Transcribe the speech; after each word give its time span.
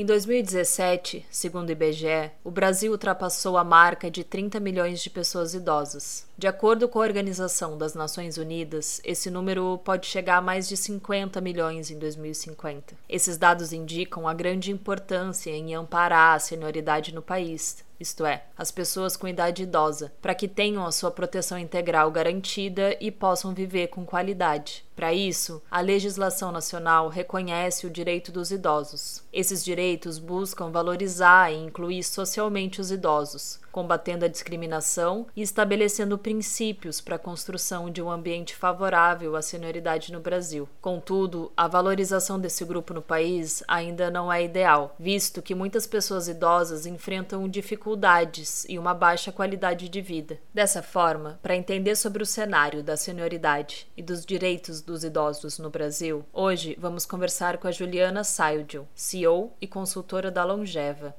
Em 0.00 0.04
2017, 0.06 1.26
segundo 1.30 1.68
o 1.68 1.72
IBGE, 1.72 2.30
o 2.42 2.50
Brasil 2.50 2.90
ultrapassou 2.90 3.58
a 3.58 3.62
marca 3.62 4.10
de 4.10 4.24
30 4.24 4.58
milhões 4.58 5.02
de 5.02 5.10
pessoas 5.10 5.52
idosas. 5.52 6.26
De 6.38 6.46
acordo 6.46 6.88
com 6.88 7.00
a 7.00 7.04
Organização 7.04 7.76
das 7.76 7.92
Nações 7.92 8.38
Unidas, 8.38 9.02
esse 9.04 9.30
número 9.30 9.78
pode 9.84 10.06
chegar 10.06 10.38
a 10.38 10.40
mais 10.40 10.66
de 10.66 10.74
50 10.74 11.38
milhões 11.42 11.90
em 11.90 11.98
2050. 11.98 12.94
Esses 13.10 13.36
dados 13.36 13.74
indicam 13.74 14.26
a 14.26 14.32
grande 14.32 14.70
importância 14.72 15.50
em 15.50 15.74
amparar 15.74 16.36
a 16.36 16.38
senioridade 16.38 17.14
no 17.14 17.20
país, 17.20 17.84
isto 18.00 18.24
é, 18.24 18.44
as 18.56 18.70
pessoas 18.70 19.14
com 19.14 19.28
idade 19.28 19.64
idosa, 19.64 20.10
para 20.22 20.34
que 20.34 20.48
tenham 20.48 20.86
a 20.86 20.90
sua 20.90 21.10
proteção 21.10 21.58
integral 21.58 22.10
garantida 22.10 22.96
e 22.98 23.10
possam 23.10 23.52
viver 23.52 23.88
com 23.88 24.06
qualidade. 24.06 24.84
Para 24.96 25.12
isso, 25.12 25.62
a 25.70 25.80
legislação 25.80 26.50
nacional 26.50 27.08
reconhece 27.08 27.86
o 27.86 27.90
direito 27.90 28.32
dos 28.32 28.50
idosos. 28.50 29.22
Esses 29.32 29.64
direitos 29.64 30.18
buscam 30.18 30.70
valorizar 30.70 31.52
e 31.52 31.56
incluir 31.56 32.02
socialmente 32.02 32.80
os 32.80 32.90
idosos, 32.90 33.60
combatendo 33.70 34.24
a 34.24 34.28
discriminação 34.28 35.26
e 35.34 35.42
estabelecendo 35.42 36.18
princípios 36.18 37.00
para 37.00 37.16
a 37.16 37.18
construção 37.18 37.90
de 37.90 38.02
um 38.02 38.10
ambiente 38.10 38.54
favorável 38.54 39.36
à 39.36 39.42
senioridade 39.42 40.12
no 40.12 40.20
Brasil. 40.20 40.68
Contudo, 40.80 41.52
a 41.56 41.68
valorização 41.68 42.38
desse 42.38 42.64
grupo 42.64 42.94
no 42.94 43.02
país 43.02 43.62
ainda 43.66 44.10
não 44.10 44.32
é 44.32 44.42
ideal, 44.42 44.94
visto 44.98 45.42
que 45.42 45.54
muitas 45.54 45.86
pessoas 45.86 46.28
idosas 46.28 46.86
enfrentam 46.86 47.48
dificuldades 47.48 48.64
e 48.68 48.78
uma 48.78 48.94
baixa 48.94 49.32
qualidade 49.32 49.88
de 49.88 50.00
vida. 50.00 50.38
Dessa 50.52 50.82
forma, 50.82 51.38
para 51.42 51.56
entender 51.56 51.96
sobre 51.96 52.22
o 52.22 52.26
cenário 52.26 52.82
da 52.82 52.96
senioridade 52.96 53.86
e 53.96 54.02
dos 54.02 54.24
direitos 54.24 54.80
dos 54.80 55.04
idosos 55.04 55.58
no 55.58 55.70
Brasil, 55.70 56.24
hoje 56.32 56.76
vamos 56.78 57.06
conversar 57.06 57.58
com 57.58 57.68
a 57.68 57.72
Juliana 57.72 58.24
Saildil, 58.24 58.86
CEO 58.94 59.52
e 59.60 59.66
consultora 59.66 60.30
da 60.30 60.44
Longeva. 60.44 61.14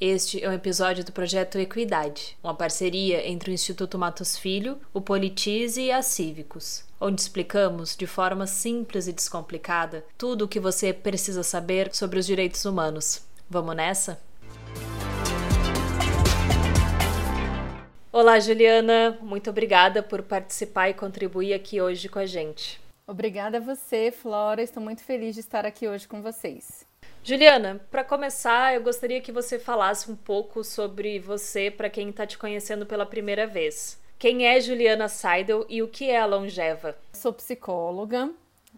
Este 0.00 0.44
é 0.44 0.48
um 0.48 0.52
episódio 0.52 1.02
do 1.02 1.10
projeto 1.10 1.58
Equidade, 1.58 2.38
uma 2.40 2.54
parceria 2.54 3.28
entre 3.28 3.50
o 3.50 3.52
Instituto 3.52 3.98
Matos 3.98 4.38
Filho, 4.38 4.78
o 4.94 5.00
Politize 5.00 5.82
e 5.82 5.90
a 5.90 6.02
Cívicos, 6.02 6.84
onde 7.00 7.20
explicamos 7.20 7.96
de 7.96 8.06
forma 8.06 8.46
simples 8.46 9.08
e 9.08 9.12
descomplicada 9.12 10.04
tudo 10.16 10.44
o 10.44 10.48
que 10.48 10.60
você 10.60 10.92
precisa 10.92 11.42
saber 11.42 11.92
sobre 11.92 12.20
os 12.20 12.26
direitos 12.26 12.64
humanos. 12.64 13.26
Vamos 13.50 13.74
nessa? 13.74 14.20
Olá, 18.12 18.38
Juliana. 18.38 19.18
Muito 19.20 19.50
obrigada 19.50 20.00
por 20.00 20.22
participar 20.22 20.90
e 20.90 20.94
contribuir 20.94 21.54
aqui 21.54 21.80
hoje 21.80 22.08
com 22.08 22.20
a 22.20 22.26
gente. 22.26 22.80
Obrigada 23.04 23.56
a 23.56 23.60
você, 23.60 24.12
Flora. 24.12 24.62
Estou 24.62 24.80
muito 24.80 25.02
feliz 25.02 25.34
de 25.34 25.40
estar 25.40 25.66
aqui 25.66 25.88
hoje 25.88 26.06
com 26.06 26.22
vocês. 26.22 26.87
Juliana, 27.22 27.80
para 27.90 28.04
começar, 28.04 28.74
eu 28.74 28.82
gostaria 28.82 29.20
que 29.20 29.32
você 29.32 29.58
falasse 29.58 30.10
um 30.10 30.16
pouco 30.16 30.64
sobre 30.64 31.18
você 31.18 31.70
para 31.70 31.90
quem 31.90 32.08
está 32.08 32.26
te 32.26 32.38
conhecendo 32.38 32.86
pela 32.86 33.04
primeira 33.04 33.46
vez. 33.46 34.00
Quem 34.18 34.46
é 34.46 34.60
Juliana 34.60 35.08
Seidel 35.08 35.66
e 35.68 35.82
o 35.82 35.88
que 35.88 36.10
é 36.10 36.18
a 36.18 36.26
Longeva? 36.26 36.96
Sou 37.12 37.32
psicóloga, 37.32 38.30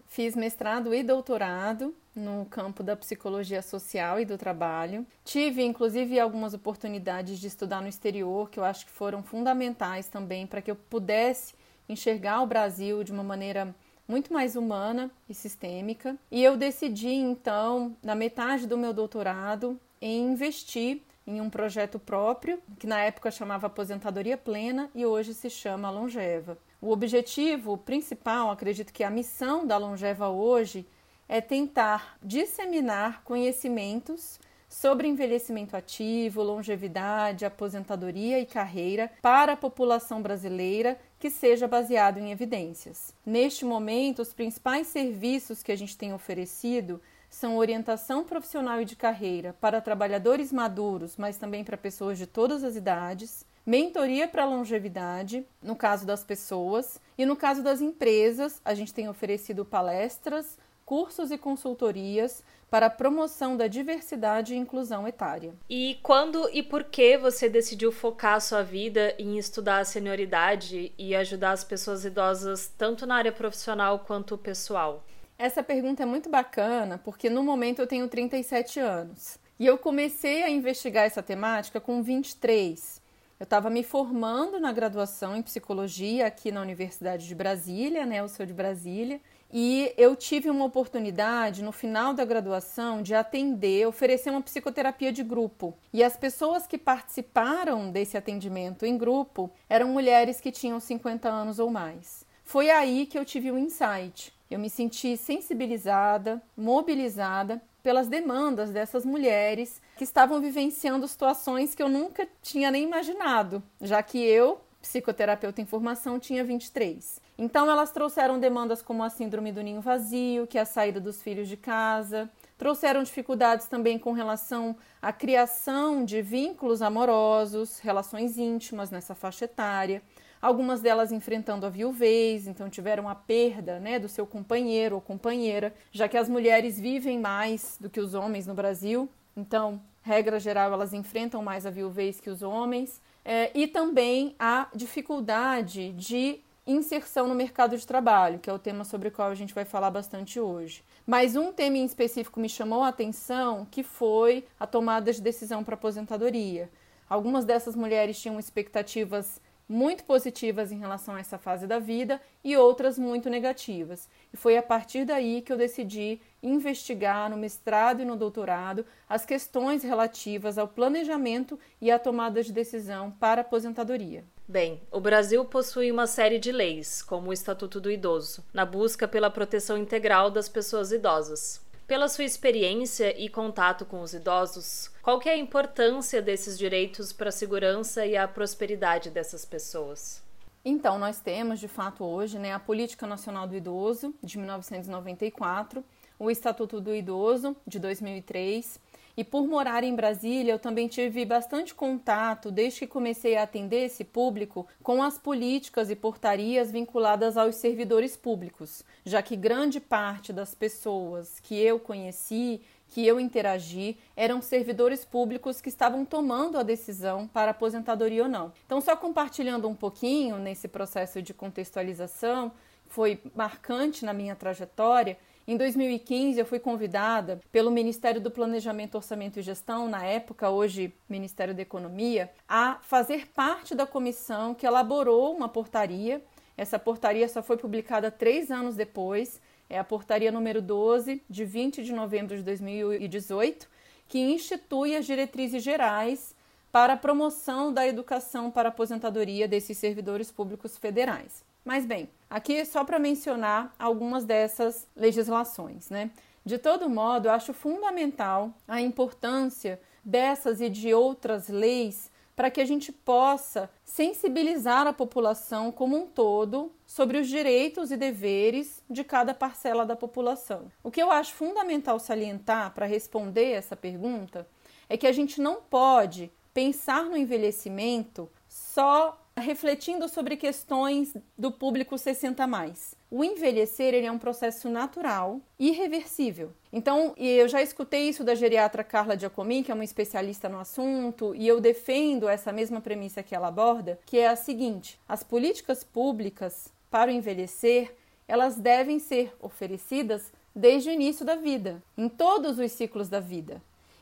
fiz 0.07 0.35
mestrado 0.35 0.93
e 0.93 1.01
doutorado 1.01 1.95
no 2.13 2.45
campo 2.45 2.83
da 2.83 2.95
psicologia 2.95 3.61
social 3.61 4.19
e 4.19 4.25
do 4.25 4.37
trabalho. 4.37 5.05
Tive, 5.23 5.63
inclusive, 5.63 6.19
algumas 6.19 6.53
oportunidades 6.53 7.39
de 7.39 7.47
estudar 7.47 7.81
no 7.81 7.87
exterior 7.87 8.49
que 8.49 8.59
eu 8.59 8.65
acho 8.65 8.85
que 8.85 8.91
foram 8.91 9.23
fundamentais 9.23 10.07
também 10.07 10.45
para 10.45 10.61
que 10.61 10.69
eu 10.69 10.75
pudesse 10.75 11.55
enxergar 11.87 12.41
o 12.41 12.47
Brasil 12.47 13.03
de 13.03 13.11
uma 13.11 13.23
maneira 13.23 13.73
muito 14.11 14.33
mais 14.33 14.57
humana 14.57 15.09
e 15.29 15.33
sistêmica. 15.33 16.17
E 16.29 16.43
eu 16.43 16.57
decidi, 16.57 17.07
então, 17.07 17.95
na 18.03 18.13
metade 18.13 18.67
do 18.67 18.77
meu 18.77 18.93
doutorado, 18.93 19.79
em 20.01 20.33
investir 20.33 21.01
em 21.25 21.39
um 21.39 21.49
projeto 21.49 21.97
próprio, 21.97 22.61
que 22.77 22.85
na 22.85 22.99
época 22.99 23.31
chamava 23.31 23.67
Aposentadoria 23.67 24.35
Plena 24.35 24.89
e 24.93 25.05
hoje 25.05 25.33
se 25.33 25.49
chama 25.49 25.89
Longeva. 25.89 26.57
O 26.81 26.91
objetivo 26.91 27.77
principal, 27.77 28.51
acredito 28.51 28.91
que 28.91 29.01
a 29.01 29.09
missão 29.09 29.65
da 29.65 29.77
Longeva 29.77 30.27
hoje, 30.27 30.85
é 31.29 31.39
tentar 31.39 32.17
disseminar 32.21 33.23
conhecimentos 33.23 34.37
sobre 34.67 35.07
envelhecimento 35.07 35.77
ativo, 35.77 36.43
longevidade, 36.43 37.45
aposentadoria 37.45 38.39
e 38.39 38.45
carreira 38.45 39.09
para 39.21 39.53
a 39.53 39.57
população 39.57 40.21
brasileira 40.21 40.99
que 41.21 41.29
seja 41.29 41.67
baseado 41.67 42.17
em 42.17 42.31
evidências. 42.31 43.13
Neste 43.23 43.63
momento, 43.63 44.23
os 44.23 44.33
principais 44.33 44.87
serviços 44.87 45.61
que 45.61 45.71
a 45.71 45.75
gente 45.75 45.95
tem 45.95 46.11
oferecido 46.11 46.99
são 47.29 47.57
orientação 47.57 48.23
profissional 48.23 48.81
e 48.81 48.85
de 48.85 48.95
carreira 48.95 49.55
para 49.61 49.79
trabalhadores 49.79 50.51
maduros, 50.51 51.17
mas 51.17 51.37
também 51.37 51.63
para 51.63 51.77
pessoas 51.77 52.17
de 52.17 52.25
todas 52.25 52.63
as 52.63 52.75
idades, 52.75 53.45
mentoria 53.63 54.27
para 54.27 54.45
longevidade, 54.45 55.45
no 55.61 55.75
caso 55.75 56.07
das 56.07 56.23
pessoas, 56.23 56.99
e 57.15 57.23
no 57.23 57.35
caso 57.35 57.61
das 57.61 57.81
empresas, 57.81 58.59
a 58.65 58.73
gente 58.73 58.91
tem 58.91 59.07
oferecido 59.07 59.63
palestras, 59.63 60.57
cursos 60.83 61.29
e 61.29 61.37
consultorias 61.37 62.43
para 62.71 62.85
a 62.85 62.89
promoção 62.89 63.57
da 63.57 63.67
diversidade 63.67 64.53
e 64.53 64.57
inclusão 64.57 65.05
etária. 65.05 65.53
E 65.69 65.99
quando 66.01 66.49
e 66.53 66.63
por 66.63 66.85
que 66.85 67.17
você 67.17 67.49
decidiu 67.49 67.91
focar 67.91 68.35
a 68.35 68.39
sua 68.39 68.63
vida 68.63 69.13
em 69.19 69.37
estudar 69.37 69.79
a 69.79 69.85
senioridade 69.85 70.93
e 70.97 71.13
ajudar 71.13 71.51
as 71.51 71.65
pessoas 71.65 72.05
idosas 72.05 72.71
tanto 72.77 73.05
na 73.05 73.15
área 73.15 73.31
profissional 73.33 73.99
quanto 73.99 74.37
pessoal? 74.37 75.03
Essa 75.37 75.61
pergunta 75.61 76.03
é 76.03 76.05
muito 76.05 76.29
bacana 76.29 76.97
porque 76.97 77.29
no 77.29 77.43
momento 77.43 77.79
eu 77.79 77.87
tenho 77.87 78.07
37 78.07 78.79
anos 78.79 79.37
e 79.59 79.65
eu 79.65 79.77
comecei 79.77 80.41
a 80.41 80.49
investigar 80.49 81.03
essa 81.03 81.21
temática 81.21 81.81
com 81.81 82.01
23. 82.01 83.01
Eu 83.37 83.43
estava 83.43 83.69
me 83.69 83.83
formando 83.83 84.61
na 84.61 84.71
graduação 84.71 85.35
em 85.35 85.41
psicologia 85.41 86.27
aqui 86.27 86.53
na 86.53 86.61
Universidade 86.61 87.27
de 87.27 87.35
Brasília, 87.35 88.05
né? 88.05 88.19
Eu 88.19 88.29
sou 88.29 88.45
de 88.45 88.53
Brasília. 88.53 89.19
E 89.53 89.93
eu 89.97 90.15
tive 90.15 90.49
uma 90.49 90.63
oportunidade 90.63 91.61
no 91.61 91.73
final 91.73 92.13
da 92.13 92.23
graduação 92.23 93.01
de 93.01 93.13
atender, 93.13 93.85
oferecer 93.85 94.29
uma 94.29 94.41
psicoterapia 94.41 95.11
de 95.11 95.23
grupo. 95.23 95.77
E 95.91 96.01
as 96.03 96.15
pessoas 96.15 96.65
que 96.65 96.77
participaram 96.77 97.91
desse 97.91 98.15
atendimento 98.15 98.85
em 98.85 98.97
grupo 98.97 99.51
eram 99.69 99.89
mulheres 99.89 100.39
que 100.39 100.51
tinham 100.51 100.79
50 100.79 101.27
anos 101.27 101.59
ou 101.59 101.69
mais. 101.69 102.25
Foi 102.45 102.69
aí 102.69 103.05
que 103.05 103.19
eu 103.19 103.25
tive 103.25 103.51
um 103.51 103.57
insight. 103.57 104.33
Eu 104.49 104.59
me 104.59 104.69
senti 104.69 105.17
sensibilizada, 105.17 106.41
mobilizada 106.55 107.61
pelas 107.83 108.07
demandas 108.07 108.71
dessas 108.71 109.05
mulheres 109.05 109.81
que 109.97 110.03
estavam 110.03 110.39
vivenciando 110.39 111.07
situações 111.07 111.75
que 111.75 111.81
eu 111.81 111.89
nunca 111.89 112.27
tinha 112.41 112.71
nem 112.71 112.83
imaginado, 112.83 113.61
já 113.81 114.01
que 114.03 114.17
eu, 114.19 114.61
psicoterapeuta 114.81 115.61
em 115.61 115.65
formação, 115.65 116.19
tinha 116.19 116.43
23. 116.43 117.21
Então, 117.43 117.71
elas 117.71 117.89
trouxeram 117.89 118.39
demandas 118.39 118.83
como 118.83 119.03
a 119.03 119.09
síndrome 119.09 119.51
do 119.51 119.63
ninho 119.63 119.81
vazio, 119.81 120.45
que 120.45 120.59
é 120.59 120.61
a 120.61 120.65
saída 120.65 121.01
dos 121.01 121.23
filhos 121.23 121.49
de 121.49 121.57
casa, 121.57 122.29
trouxeram 122.55 123.01
dificuldades 123.01 123.65
também 123.65 123.97
com 123.97 124.11
relação 124.11 124.75
à 125.01 125.11
criação 125.11 126.05
de 126.05 126.21
vínculos 126.21 126.83
amorosos, 126.83 127.79
relações 127.79 128.37
íntimas 128.37 128.91
nessa 128.91 129.15
faixa 129.15 129.45
etária. 129.45 130.03
Algumas 130.39 130.81
delas 130.81 131.11
enfrentando 131.11 131.65
a 131.65 131.69
viuvez, 131.69 132.45
então 132.45 132.69
tiveram 132.69 133.09
a 133.09 133.15
perda 133.15 133.79
né, 133.79 133.97
do 133.97 134.07
seu 134.07 134.27
companheiro 134.27 134.93
ou 134.93 135.01
companheira, 135.01 135.73
já 135.91 136.07
que 136.07 136.17
as 136.17 136.29
mulheres 136.29 136.79
vivem 136.79 137.19
mais 137.19 137.75
do 137.81 137.89
que 137.89 137.99
os 137.99 138.13
homens 138.13 138.45
no 138.45 138.53
Brasil. 138.53 139.09
Então, 139.35 139.81
regra 140.03 140.39
geral, 140.39 140.71
elas 140.71 140.93
enfrentam 140.93 141.41
mais 141.41 141.65
a 141.65 141.71
viuvez 141.71 142.19
que 142.19 142.29
os 142.29 142.43
homens. 142.43 143.01
É, 143.25 143.49
e 143.55 143.65
também 143.65 144.35
a 144.37 144.67
dificuldade 144.75 145.91
de 145.93 146.39
inserção 146.65 147.27
no 147.27 147.35
mercado 147.35 147.77
de 147.77 147.85
trabalho, 147.85 148.39
que 148.39 148.49
é 148.49 148.53
o 148.53 148.59
tema 148.59 148.83
sobre 148.83 149.07
o 149.07 149.11
qual 149.11 149.29
a 149.29 149.35
gente 149.35 149.53
vai 149.53 149.65
falar 149.65 149.89
bastante 149.89 150.39
hoje. 150.39 150.83
Mas 151.05 151.35
um 151.35 151.51
tema 151.51 151.77
em 151.77 151.85
específico 151.85 152.39
me 152.39 152.47
chamou 152.47 152.83
a 152.83 152.89
atenção, 152.89 153.65
que 153.69 153.83
foi 153.83 154.45
a 154.59 154.67
tomada 154.67 155.11
de 155.11 155.21
decisão 155.21 155.63
para 155.63 155.73
aposentadoria. 155.73 156.69
Algumas 157.09 157.43
dessas 157.43 157.75
mulheres 157.75 158.21
tinham 158.21 158.39
expectativas 158.39 159.41
muito 159.71 160.03
positivas 160.03 160.69
em 160.69 160.77
relação 160.77 161.15
a 161.15 161.19
essa 161.21 161.37
fase 161.37 161.65
da 161.65 161.79
vida 161.79 162.19
e 162.43 162.57
outras 162.57 162.99
muito 162.99 163.29
negativas. 163.29 164.09
E 164.33 164.35
foi 164.35 164.57
a 164.57 164.61
partir 164.61 165.05
daí 165.05 165.41
que 165.41 165.51
eu 165.51 165.57
decidi 165.57 166.19
investigar 166.43 167.29
no 167.29 167.37
mestrado 167.37 168.01
e 168.01 168.05
no 168.05 168.17
doutorado 168.17 168.85
as 169.07 169.25
questões 169.25 169.81
relativas 169.81 170.57
ao 170.57 170.67
planejamento 170.67 171.57
e 171.79 171.89
à 171.89 171.97
tomada 171.97 172.43
de 172.43 172.51
decisão 172.51 173.11
para 173.11 173.39
a 173.39 173.43
aposentadoria. 173.43 174.25
Bem, 174.45 174.81
o 174.91 174.99
Brasil 174.99 175.45
possui 175.45 175.89
uma 175.89 176.05
série 176.05 176.37
de 176.37 176.51
leis, 176.51 177.01
como 177.01 177.29
o 177.29 177.33
Estatuto 177.33 177.79
do 177.79 177.89
Idoso, 177.89 178.43
na 178.53 178.65
busca 178.65 179.07
pela 179.07 179.29
proteção 179.29 179.77
integral 179.77 180.29
das 180.29 180.49
pessoas 180.49 180.91
idosas. 180.91 181.61
Pela 181.91 182.07
sua 182.07 182.23
experiência 182.23 183.13
e 183.21 183.27
contato 183.27 183.83
com 183.83 183.99
os 183.99 184.13
idosos, 184.13 184.89
qual 185.01 185.19
é 185.25 185.31
a 185.31 185.37
importância 185.37 186.21
desses 186.21 186.57
direitos 186.57 187.11
para 187.11 187.27
a 187.27 187.33
segurança 187.33 188.05
e 188.05 188.15
a 188.15 188.25
prosperidade 188.29 189.09
dessas 189.09 189.43
pessoas? 189.43 190.23
Então, 190.63 190.97
nós 190.97 191.19
temos, 191.19 191.59
de 191.59 191.67
fato, 191.67 192.05
hoje, 192.05 192.39
né, 192.39 192.53
a 192.53 192.59
Política 192.59 193.05
Nacional 193.05 193.45
do 193.45 193.57
Idoso, 193.57 194.15
de 194.23 194.37
1994, 194.37 195.83
o 196.17 196.31
Estatuto 196.31 196.79
do 196.79 196.95
Idoso, 196.95 197.57
de 197.67 197.77
2003. 197.77 198.79
E 199.15 199.23
por 199.23 199.47
morar 199.47 199.83
em 199.83 199.95
Brasília, 199.95 200.53
eu 200.53 200.59
também 200.59 200.87
tive 200.87 201.25
bastante 201.25 201.73
contato, 201.73 202.51
desde 202.51 202.79
que 202.79 202.87
comecei 202.87 203.35
a 203.35 203.43
atender 203.43 203.85
esse 203.85 204.03
público, 204.03 204.67
com 204.81 205.03
as 205.03 205.17
políticas 205.17 205.89
e 205.89 205.95
portarias 205.95 206.71
vinculadas 206.71 207.37
aos 207.37 207.55
servidores 207.55 208.15
públicos, 208.15 208.83
já 209.05 209.21
que 209.21 209.35
grande 209.35 209.79
parte 209.79 210.31
das 210.31 210.55
pessoas 210.55 211.39
que 211.39 211.55
eu 211.55 211.79
conheci, 211.79 212.61
que 212.91 213.07
eu 213.07 213.19
interagi, 213.19 213.97
eram 214.15 214.41
servidores 214.41 215.05
públicos 215.05 215.61
que 215.61 215.69
estavam 215.69 216.03
tomando 216.03 216.57
a 216.57 216.63
decisão 216.63 217.27
para 217.27 217.51
aposentadoria 217.51 218.23
ou 218.23 218.29
não. 218.29 218.51
Então, 218.65 218.81
só 218.81 218.95
compartilhando 218.97 219.67
um 219.67 219.75
pouquinho 219.75 220.37
nesse 220.37 220.67
processo 220.67 221.21
de 221.21 221.33
contextualização, 221.33 222.51
foi 222.87 223.21
marcante 223.33 224.03
na 224.03 224.13
minha 224.13 224.35
trajetória 224.35 225.17
em 225.47 225.57
2015, 225.57 226.39
eu 226.39 226.45
fui 226.45 226.59
convidada 226.59 227.39
pelo 227.51 227.71
Ministério 227.71 228.21
do 228.21 228.29
Planejamento, 228.29 228.95
Orçamento 228.95 229.39
e 229.39 229.41
Gestão, 229.41 229.89
na 229.89 230.05
época, 230.05 230.49
hoje 230.49 230.93
Ministério 231.09 231.55
da 231.55 231.63
Economia, 231.63 232.31
a 232.47 232.77
fazer 232.83 233.27
parte 233.27 233.73
da 233.73 233.87
comissão 233.87 234.53
que 234.53 234.67
elaborou 234.67 235.35
uma 235.35 235.49
portaria. 235.49 236.21
Essa 236.55 236.77
portaria 236.77 237.27
só 237.27 237.41
foi 237.41 237.57
publicada 237.57 238.11
três 238.11 238.51
anos 238.51 238.75
depois, 238.75 239.41
é 239.67 239.79
a 239.79 239.83
portaria 239.83 240.31
número 240.31 240.61
12, 240.61 241.23
de 241.27 241.43
20 241.43 241.83
de 241.83 241.91
novembro 241.91 242.37
de 242.37 242.43
2018, 242.43 243.67
que 244.07 244.19
institui 244.19 244.95
as 244.95 245.05
diretrizes 245.05 245.63
gerais 245.63 246.35
para 246.71 246.93
a 246.93 246.97
promoção 246.97 247.73
da 247.73 247.87
educação 247.87 248.51
para 248.51 248.69
aposentadoria 248.69 249.47
desses 249.47 249.77
servidores 249.77 250.31
públicos 250.31 250.77
federais. 250.77 251.43
Mas 251.63 251.85
bem, 251.85 252.09
aqui 252.29 252.55
é 252.57 252.65
só 252.65 252.83
para 252.83 252.99
mencionar 252.99 253.73
algumas 253.77 254.25
dessas 254.25 254.87
legislações, 254.95 255.89
né? 255.89 256.11
De 256.43 256.57
todo 256.57 256.89
modo, 256.89 257.29
acho 257.29 257.53
fundamental 257.53 258.51
a 258.67 258.81
importância 258.81 259.79
dessas 260.03 260.59
e 260.59 260.69
de 260.69 260.93
outras 260.93 261.49
leis 261.49 262.09
para 262.35 262.49
que 262.49 262.59
a 262.59 262.65
gente 262.65 262.91
possa 262.91 263.69
sensibilizar 263.85 264.87
a 264.87 264.93
população 264.93 265.71
como 265.71 265.95
um 265.95 266.07
todo 266.07 266.71
sobre 266.87 267.19
os 267.19 267.27
direitos 267.27 267.91
e 267.91 267.97
deveres 267.97 268.81
de 268.89 269.03
cada 269.03 269.31
parcela 269.33 269.85
da 269.85 269.95
população. 269.95 270.71
O 270.83 270.89
que 270.89 271.01
eu 271.01 271.11
acho 271.11 271.33
fundamental 271.33 271.99
salientar 271.99 272.73
para 272.73 272.87
responder 272.87 273.51
essa 273.51 273.75
pergunta 273.75 274.47
é 274.89 274.97
que 274.97 275.05
a 275.05 275.11
gente 275.11 275.39
não 275.39 275.61
pode 275.61 276.31
pensar 276.51 277.05
no 277.05 277.15
envelhecimento 277.15 278.27
só 278.49 279.20
refletindo 279.41 280.07
sobre 280.07 280.37
questões 280.37 281.13
do 281.37 281.51
público 281.51 281.97
60 281.97 282.47
mais. 282.47 282.95
O 283.09 283.23
envelhecer 283.23 283.93
ele 283.93 284.07
é 284.07 284.11
um 284.11 284.17
processo 284.17 284.69
natural, 284.69 285.41
irreversível. 285.59 286.53
Então, 286.71 287.13
eu 287.17 287.47
já 287.49 287.61
escutei 287.61 288.07
isso 288.07 288.23
da 288.23 288.35
geriatra 288.35 288.83
Carla 288.83 289.17
Giacomin, 289.17 289.63
que 289.63 289.71
é 289.71 289.75
uma 289.75 289.83
especialista 289.83 290.47
no 290.47 290.59
assunto, 290.59 291.35
e 291.35 291.47
eu 291.47 291.59
defendo 291.59 292.29
essa 292.29 292.53
mesma 292.53 292.79
premissa 292.79 293.21
que 293.21 293.35
ela 293.35 293.49
aborda, 293.49 293.99
que 294.05 294.17
é 294.17 294.27
a 294.29 294.35
seguinte: 294.35 294.97
as 295.09 295.23
políticas 295.23 295.83
públicas 295.83 296.71
para 296.89 297.11
o 297.11 297.13
envelhecer, 297.13 297.93
elas 298.27 298.55
devem 298.55 298.99
ser 298.99 299.33
oferecidas 299.41 300.31
desde 300.55 300.89
o 300.89 300.93
início 300.93 301.25
da 301.25 301.35
vida, 301.35 301.81
em 301.97 302.07
todos 302.07 302.59
os 302.59 302.71
ciclos 302.71 303.09
da 303.09 303.19
vida. 303.19 303.61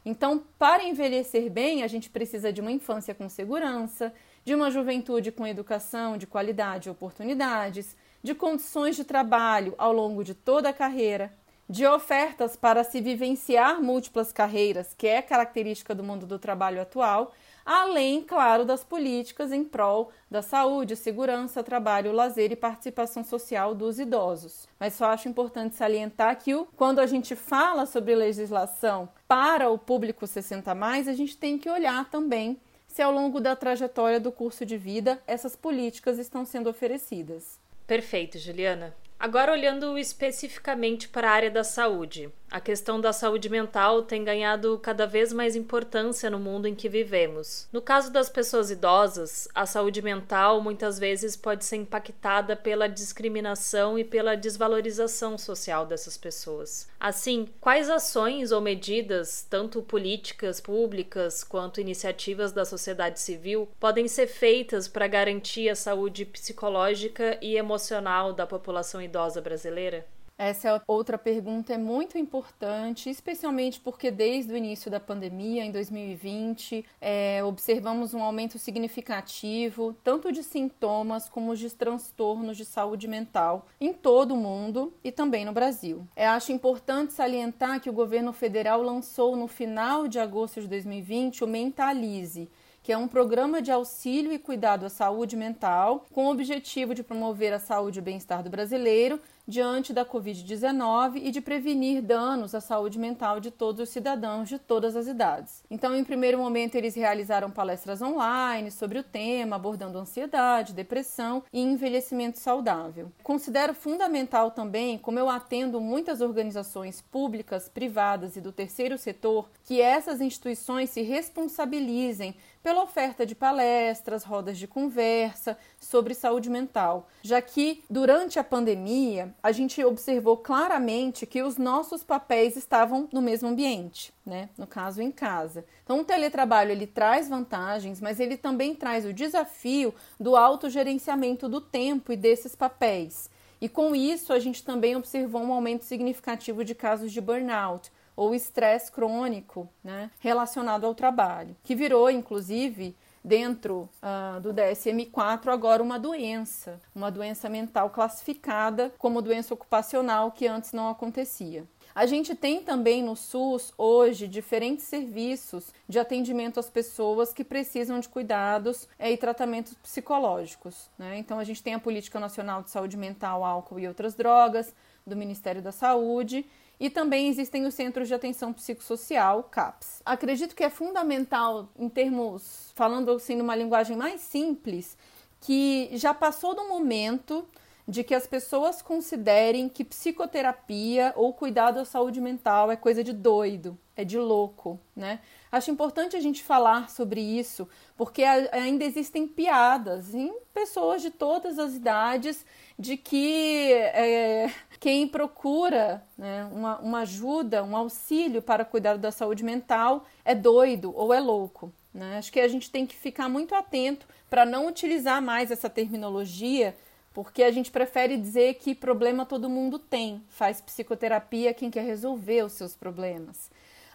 Então, 0.09 0.43
para 0.57 0.83
envelhecer 0.83 1.51
bem, 1.51 1.83
a 1.83 1.87
gente 1.87 2.09
precisa 2.09 2.51
de 2.51 2.59
uma 2.59 2.71
infância 2.71 3.13
com 3.13 3.29
segurança, 3.29 4.11
de 4.43 4.55
uma 4.55 4.71
juventude 4.71 5.31
com 5.31 5.45
educação 5.45 6.17
de 6.17 6.25
qualidade 6.25 6.89
e 6.89 6.91
oportunidades, 6.91 7.95
de 8.23 8.33
condições 8.33 8.95
de 8.95 9.03
trabalho 9.03 9.75
ao 9.77 9.93
longo 9.93 10.23
de 10.23 10.33
toda 10.33 10.69
a 10.69 10.73
carreira, 10.73 11.31
de 11.69 11.85
ofertas 11.85 12.55
para 12.55 12.83
se 12.83 12.99
vivenciar 12.99 13.83
múltiplas 13.83 14.33
carreiras, 14.33 14.95
que 14.97 15.05
é 15.05 15.21
característica 15.21 15.93
do 15.93 16.03
mundo 16.03 16.25
do 16.25 16.39
trabalho 16.39 16.81
atual, 16.81 17.31
além, 17.63 18.23
claro, 18.23 18.65
das 18.65 18.83
políticas 18.83 19.51
em 19.51 19.63
prol 19.63 20.09
da 20.27 20.41
saúde, 20.41 20.95
segurança, 20.95 21.61
trabalho, 21.61 22.11
lazer 22.11 22.51
e 22.51 22.55
participação 22.55 23.23
social 23.23 23.75
dos 23.75 23.99
idosos. 23.99 24.67
Mas 24.79 24.95
só 24.95 25.05
acho 25.11 25.29
importante 25.29 25.75
salientar 25.75 26.35
que 26.39 26.65
quando 26.75 26.97
a 26.97 27.05
gente 27.05 27.35
fala 27.35 27.85
sobre 27.85 28.15
legislação 28.15 29.07
para 29.29 29.69
o 29.69 29.77
público 29.77 30.25
60 30.25 30.73
mais, 30.73 31.07
a 31.07 31.13
gente 31.13 31.37
tem 31.37 31.55
que 31.55 31.69
olhar 31.69 32.09
também 32.09 32.59
se 32.87 32.99
ao 32.99 33.11
longo 33.11 33.39
da 33.39 33.55
trajetória 33.55 34.19
do 34.19 34.31
curso 34.31 34.65
de 34.65 34.75
vida 34.75 35.21
essas 35.27 35.55
políticas 35.55 36.17
estão 36.17 36.43
sendo 36.43 36.67
oferecidas. 36.67 37.59
Perfeito, 37.85 38.39
Juliana. 38.39 38.95
Agora, 39.19 39.51
olhando 39.51 39.99
especificamente 39.99 41.07
para 41.07 41.29
a 41.29 41.33
área 41.33 41.51
da 41.51 41.63
saúde, 41.63 42.31
a 42.51 42.59
questão 42.59 42.99
da 42.99 43.13
saúde 43.13 43.49
mental 43.49 44.03
tem 44.03 44.23
ganhado 44.23 44.79
cada 44.81 45.05
vez 45.05 45.31
mais 45.31 45.55
importância 45.55 46.29
no 46.29 46.39
mundo 46.39 46.67
em 46.67 46.75
que 46.75 46.89
vivemos. 46.89 47.67
No 47.71 47.81
caso 47.81 48.11
das 48.11 48.29
pessoas 48.29 48.71
idosas, 48.71 49.47
a 49.53 49.65
saúde 49.65 50.01
mental 50.01 50.61
muitas 50.61 50.97
vezes 50.97 51.35
pode 51.35 51.63
ser 51.65 51.75
impactada 51.75 52.55
pela 52.55 52.87
discriminação 52.87 53.97
e 53.99 54.03
pela 54.03 54.35
desvalorização 54.35 55.37
social 55.37 55.85
dessas 55.85 56.17
pessoas. 56.17 56.87
Assim, 56.99 57.47
quais 57.61 57.89
ações 57.89 58.51
ou 58.51 58.61
medidas, 58.61 59.45
tanto 59.49 59.81
políticas 59.81 60.59
públicas 60.59 61.43
quanto 61.43 61.79
iniciativas 61.79 62.51
da 62.51 62.65
sociedade 62.65 63.19
civil, 63.19 63.69
podem 63.79 64.07
ser 64.07 64.27
feitas 64.27 64.87
para 64.87 65.07
garantir 65.07 65.69
a 65.69 65.75
saúde 65.75 66.25
psicológica 66.25 67.37
e 67.41 67.55
emocional 67.55 68.33
da 68.33 68.45
população 68.45 69.01
idosa 69.01 69.41
brasileira? 69.41 70.05
Essa 70.39 70.69
é 70.69 70.81
outra 70.87 71.17
pergunta 71.17 71.73
é 71.73 71.77
muito 71.77 72.17
importante, 72.17 73.09
especialmente 73.09 73.77
porque 73.77 74.09
desde 74.09 74.53
o 74.53 74.55
início 74.55 74.89
da 74.89 74.97
pandemia, 74.97 75.65
em 75.65 75.69
2020, 75.69 76.85
é, 77.01 77.43
observamos 77.43 78.13
um 78.13 78.23
aumento 78.23 78.57
significativo 78.57 79.93
tanto 80.01 80.31
de 80.31 80.41
sintomas 80.41 81.27
como 81.27 81.53
de 81.57 81.69
transtornos 81.71 82.55
de 82.55 82.63
saúde 82.63 83.05
mental 83.05 83.67
em 83.81 83.91
todo 83.91 84.33
o 84.33 84.37
mundo 84.37 84.93
e 85.03 85.11
também 85.11 85.43
no 85.43 85.51
Brasil. 85.51 86.07
É, 86.15 86.25
acho 86.25 86.53
importante 86.53 87.11
salientar 87.11 87.81
que 87.81 87.89
o 87.89 87.93
governo 87.93 88.31
federal 88.31 88.81
lançou 88.81 89.35
no 89.35 89.45
final 89.45 90.07
de 90.07 90.19
agosto 90.19 90.61
de 90.61 90.69
2020 90.69 91.43
o 91.43 91.47
Mentalize 91.47 92.47
que 92.81 92.93
é 92.93 92.97
um 92.97 93.07
programa 93.07 93.61
de 93.61 93.71
auxílio 93.71 94.33
e 94.33 94.39
cuidado 94.39 94.85
à 94.85 94.89
saúde 94.89 95.35
mental, 95.35 96.05
com 96.11 96.25
o 96.25 96.31
objetivo 96.31 96.95
de 96.95 97.03
promover 97.03 97.53
a 97.53 97.59
saúde 97.59 97.99
e 97.99 98.01
o 98.01 98.03
bem-estar 98.03 98.41
do 98.41 98.49
brasileiro 98.49 99.19
diante 99.49 99.91
da 99.91 100.05
Covid-19 100.05 101.21
e 101.23 101.31
de 101.31 101.41
prevenir 101.41 102.03
danos 102.03 102.53
à 102.53 102.61
saúde 102.61 102.99
mental 102.99 103.39
de 103.39 103.49
todos 103.49 103.81
os 103.81 103.89
cidadãos 103.89 104.47
de 104.47 104.59
todas 104.59 104.95
as 104.95 105.07
idades. 105.07 105.63
Então, 105.71 105.95
em 105.95 106.03
primeiro 106.03 106.37
momento, 106.37 106.75
eles 106.75 106.93
realizaram 106.93 107.49
palestras 107.49 107.99
online 107.99 108.69
sobre 108.69 108.99
o 108.99 109.03
tema, 109.03 109.55
abordando 109.55 109.97
ansiedade, 109.97 110.73
depressão 110.73 111.43
e 111.51 111.59
envelhecimento 111.59 112.37
saudável. 112.37 113.11
Considero 113.23 113.73
fundamental 113.73 114.51
também, 114.51 114.99
como 114.99 115.17
eu 115.17 115.27
atendo 115.27 115.81
muitas 115.81 116.21
organizações 116.21 117.01
públicas, 117.01 117.67
privadas 117.67 118.35
e 118.35 118.41
do 118.41 118.51
terceiro 118.51 118.99
setor, 118.99 119.49
que 119.63 119.81
essas 119.81 120.21
instituições 120.21 120.91
se 120.91 121.01
responsabilizem 121.01 122.35
pela 122.61 122.83
oferta 122.83 123.25
de 123.25 123.35
palestras, 123.35 124.23
rodas 124.23 124.57
de 124.57 124.67
conversa 124.67 125.57
sobre 125.79 126.13
saúde 126.13 126.49
mental, 126.49 127.07
já 127.21 127.41
que 127.41 127.83
durante 127.89 128.37
a 128.37 128.43
pandemia 128.43 129.33
a 129.41 129.51
gente 129.51 129.83
observou 129.83 130.37
claramente 130.37 131.25
que 131.25 131.41
os 131.41 131.57
nossos 131.57 132.03
papéis 132.03 132.55
estavam 132.55 133.07
no 133.11 133.21
mesmo 133.21 133.49
ambiente, 133.49 134.13
né? 134.25 134.49
No 134.57 134.67
caso, 134.67 135.01
em 135.01 135.11
casa. 135.11 135.65
Então, 135.83 136.01
o 136.01 136.05
teletrabalho 136.05 136.71
ele 136.71 136.85
traz 136.85 137.29
vantagens, 137.29 138.01
mas 138.01 138.19
ele 138.19 138.37
também 138.37 138.75
traz 138.75 139.05
o 139.05 139.13
desafio 139.13 139.93
do 140.19 140.35
autogerenciamento 140.35 141.47
do 141.47 141.61
tempo 141.61 142.11
e 142.11 142.17
desses 142.17 142.55
papéis. 142.55 143.29
E 143.61 143.67
com 143.67 143.93
isso, 143.93 144.31
a 144.31 144.39
gente 144.39 144.63
também 144.63 144.95
observou 144.95 145.41
um 145.41 145.51
aumento 145.51 145.83
significativo 145.83 146.63
de 146.63 146.73
casos 146.73 147.11
de 147.11 147.19
burnout, 147.19 147.91
ou 148.19 148.35
estresse 148.35 148.91
crônico 148.91 149.69
né, 149.81 150.11
relacionado 150.19 150.85
ao 150.85 150.93
trabalho, 150.93 151.55
que 151.63 151.73
virou, 151.73 152.11
inclusive, 152.11 152.93
dentro 153.23 153.89
uh, 154.03 154.41
do 154.41 154.53
DSM-4 154.53 155.47
agora 155.47 155.81
uma 155.81 155.97
doença, 155.97 156.81
uma 156.93 157.09
doença 157.09 157.47
mental 157.47 157.89
classificada 157.89 158.93
como 158.97 159.21
doença 159.21 159.53
ocupacional 159.53 160.33
que 160.33 160.45
antes 160.45 160.73
não 160.73 160.89
acontecia. 160.89 161.65
A 161.95 162.05
gente 162.05 162.35
tem 162.35 162.61
também 162.61 163.01
no 163.01 163.15
SUS 163.15 163.73
hoje 163.77 164.27
diferentes 164.27 164.83
serviços 164.83 165.73
de 165.87 165.97
atendimento 165.97 166.59
às 166.59 166.69
pessoas 166.69 167.33
que 167.33 167.43
precisam 167.45 168.01
de 168.01 168.09
cuidados 168.09 168.87
e 168.99 169.15
tratamentos 169.15 169.73
psicológicos. 169.75 170.89
Né? 170.97 171.17
Então, 171.17 171.39
a 171.39 171.43
gente 171.45 171.63
tem 171.63 171.73
a 171.73 171.79
Política 171.79 172.19
Nacional 172.19 172.63
de 172.63 172.69
Saúde 172.69 172.95
Mental, 172.95 173.43
Álcool 173.43 173.79
e 173.79 173.87
Outras 173.87 174.13
Drogas, 174.13 174.73
do 175.05 175.15
Ministério 175.15 175.61
da 175.61 175.71
Saúde, 175.71 176.45
e 176.79 176.89
também 176.89 177.27
existem 177.27 177.65
os 177.65 177.73
Centros 177.73 178.07
de 178.07 178.13
Atenção 178.13 178.53
Psicossocial, 178.53 179.43
CAPS. 179.43 180.01
Acredito 180.05 180.55
que 180.55 180.63
é 180.63 180.69
fundamental, 180.69 181.69
em 181.77 181.89
termos, 181.89 182.71
falando 182.73 183.11
assim 183.11 183.35
numa 183.35 183.55
linguagem 183.55 183.97
mais 183.97 184.21
simples, 184.21 184.97
que 185.41 185.89
já 185.93 186.13
passou 186.13 186.55
do 186.55 186.67
momento 186.69 187.45
de 187.87 188.03
que 188.03 188.13
as 188.13 188.27
pessoas 188.27 188.81
considerem 188.81 189.67
que 189.67 189.83
psicoterapia 189.83 191.11
ou 191.15 191.33
cuidado 191.33 191.75
da 191.75 191.85
saúde 191.85 192.21
mental 192.21 192.71
é 192.71 192.75
coisa 192.75 193.03
de 193.03 193.11
doido, 193.11 193.77
é 194.01 194.05
de 194.05 194.17
louco, 194.17 194.79
né? 194.95 195.19
Acho 195.51 195.71
importante 195.71 196.15
a 196.15 196.19
gente 196.19 196.43
falar 196.43 196.89
sobre 196.89 197.19
isso, 197.19 197.67
porque 197.97 198.23
ainda 198.23 198.85
existem 198.85 199.27
piadas 199.27 200.13
em 200.13 200.31
pessoas 200.53 201.01
de 201.01 201.09
todas 201.09 201.57
as 201.57 201.73
idades 201.73 202.45
de 202.77 202.95
que 202.95 203.73
é, 203.73 204.51
quem 204.79 205.07
procura 205.07 206.03
né, 206.17 206.47
uma, 206.51 206.77
uma 206.79 206.99
ajuda, 206.99 207.63
um 207.63 207.75
auxílio 207.75 208.41
para 208.41 208.63
cuidar 208.63 208.97
da 208.97 209.11
saúde 209.11 209.43
mental 209.43 210.05
é 210.23 210.35
doido 210.35 210.93
ou 210.95 211.13
é 211.13 211.19
louco. 211.19 211.73
Né? 211.93 212.19
Acho 212.19 212.31
que 212.31 212.39
a 212.39 212.47
gente 212.47 212.69
tem 212.69 212.85
que 212.85 212.95
ficar 212.95 213.27
muito 213.27 213.55
atento 213.55 214.07
para 214.29 214.45
não 214.45 214.67
utilizar 214.67 215.21
mais 215.21 215.49
essa 215.49 215.69
terminologia 215.69 216.75
porque 217.13 217.43
a 217.43 217.51
gente 217.51 217.71
prefere 217.71 218.17
dizer 218.17 218.55
que 218.55 218.75
problema 218.75 219.25
todo 219.25 219.49
mundo 219.49 219.79
tem, 219.79 220.23
faz 220.29 220.61
psicoterapia 220.61 221.53
quem 221.53 221.69
quer 221.69 221.83
resolver 221.83 222.43
os 222.43 222.53
seus 222.53 222.75
problemas. 222.75 223.49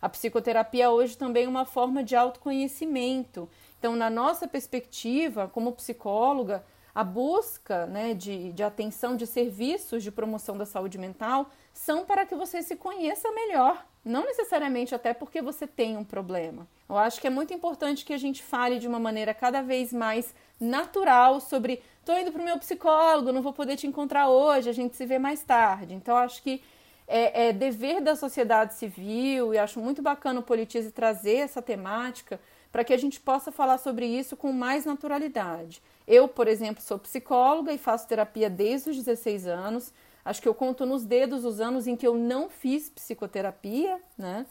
A 0.04 0.08
psicoterapia 0.10 0.90
hoje 0.90 1.16
também 1.16 1.46
é 1.46 1.48
uma 1.48 1.64
forma 1.64 2.04
de 2.04 2.14
autoconhecimento. 2.14 3.48
Então, 3.78 3.96
na 3.96 4.10
nossa 4.10 4.46
perspectiva, 4.46 5.48
como 5.48 5.72
psicóloga, 5.72 6.62
a 6.94 7.02
busca 7.02 7.86
né, 7.86 8.12
de, 8.12 8.52
de 8.52 8.62
atenção 8.62 9.16
de 9.16 9.26
serviços 9.26 10.02
de 10.02 10.12
promoção 10.12 10.58
da 10.58 10.66
saúde 10.66 10.98
mental 10.98 11.48
são 11.72 12.04
para 12.04 12.26
que 12.26 12.34
você 12.34 12.62
se 12.62 12.76
conheça 12.76 13.32
melhor, 13.32 13.82
não 14.04 14.26
necessariamente 14.26 14.94
até 14.94 15.14
porque 15.14 15.40
você 15.40 15.66
tem 15.66 15.96
um 15.96 16.04
problema. 16.04 16.68
Eu 16.86 16.98
acho 16.98 17.18
que 17.18 17.26
é 17.26 17.30
muito 17.30 17.54
importante 17.54 18.04
que 18.04 18.12
a 18.12 18.18
gente 18.18 18.42
fale 18.42 18.78
de 18.78 18.86
uma 18.86 18.98
maneira 18.98 19.32
cada 19.32 19.62
vez 19.62 19.90
mais 19.90 20.34
natural 20.60 21.40
sobre 21.40 21.82
tô 22.04 22.12
indo 22.12 22.30
para 22.30 22.42
o 22.42 22.44
meu 22.44 22.58
psicólogo, 22.58 23.32
não 23.32 23.40
vou 23.40 23.54
poder 23.54 23.78
te 23.78 23.86
encontrar 23.86 24.28
hoje, 24.28 24.68
a 24.68 24.74
gente 24.74 24.96
se 24.96 25.06
vê 25.06 25.18
mais 25.18 25.42
tarde. 25.42 25.94
Então, 25.94 26.14
acho 26.14 26.42
que 26.42 26.62
é, 27.06 27.48
é 27.48 27.52
dever 27.52 28.00
da 28.00 28.16
sociedade 28.16 28.74
civil 28.74 29.52
e 29.52 29.58
acho 29.58 29.78
muito 29.80 30.02
bacana 30.02 30.40
o 30.40 30.42
Politize 30.42 30.90
trazer 30.90 31.36
essa 31.36 31.60
temática 31.60 32.40
para 32.72 32.82
que 32.82 32.92
a 32.92 32.96
gente 32.96 33.20
possa 33.20 33.52
falar 33.52 33.78
sobre 33.78 34.06
isso 34.06 34.36
com 34.36 34.52
mais 34.52 34.84
naturalidade. 34.84 35.82
Eu, 36.08 36.26
por 36.26 36.48
exemplo, 36.48 36.82
sou 36.82 36.98
psicóloga 36.98 37.72
e 37.72 37.78
faço 37.78 38.08
terapia 38.08 38.50
desde 38.50 38.90
os 38.90 38.96
16 38.96 39.46
anos. 39.46 39.92
Acho 40.24 40.42
que 40.42 40.48
eu 40.48 40.54
conto 40.54 40.84
nos 40.84 41.04
dedos 41.04 41.44
os 41.44 41.60
anos 41.60 41.86
em 41.86 41.94
que 41.94 42.06
eu 42.06 42.14
não 42.14 42.48
fiz 42.48 42.90
psicoterapia, 42.90 44.00
né? 44.18 44.44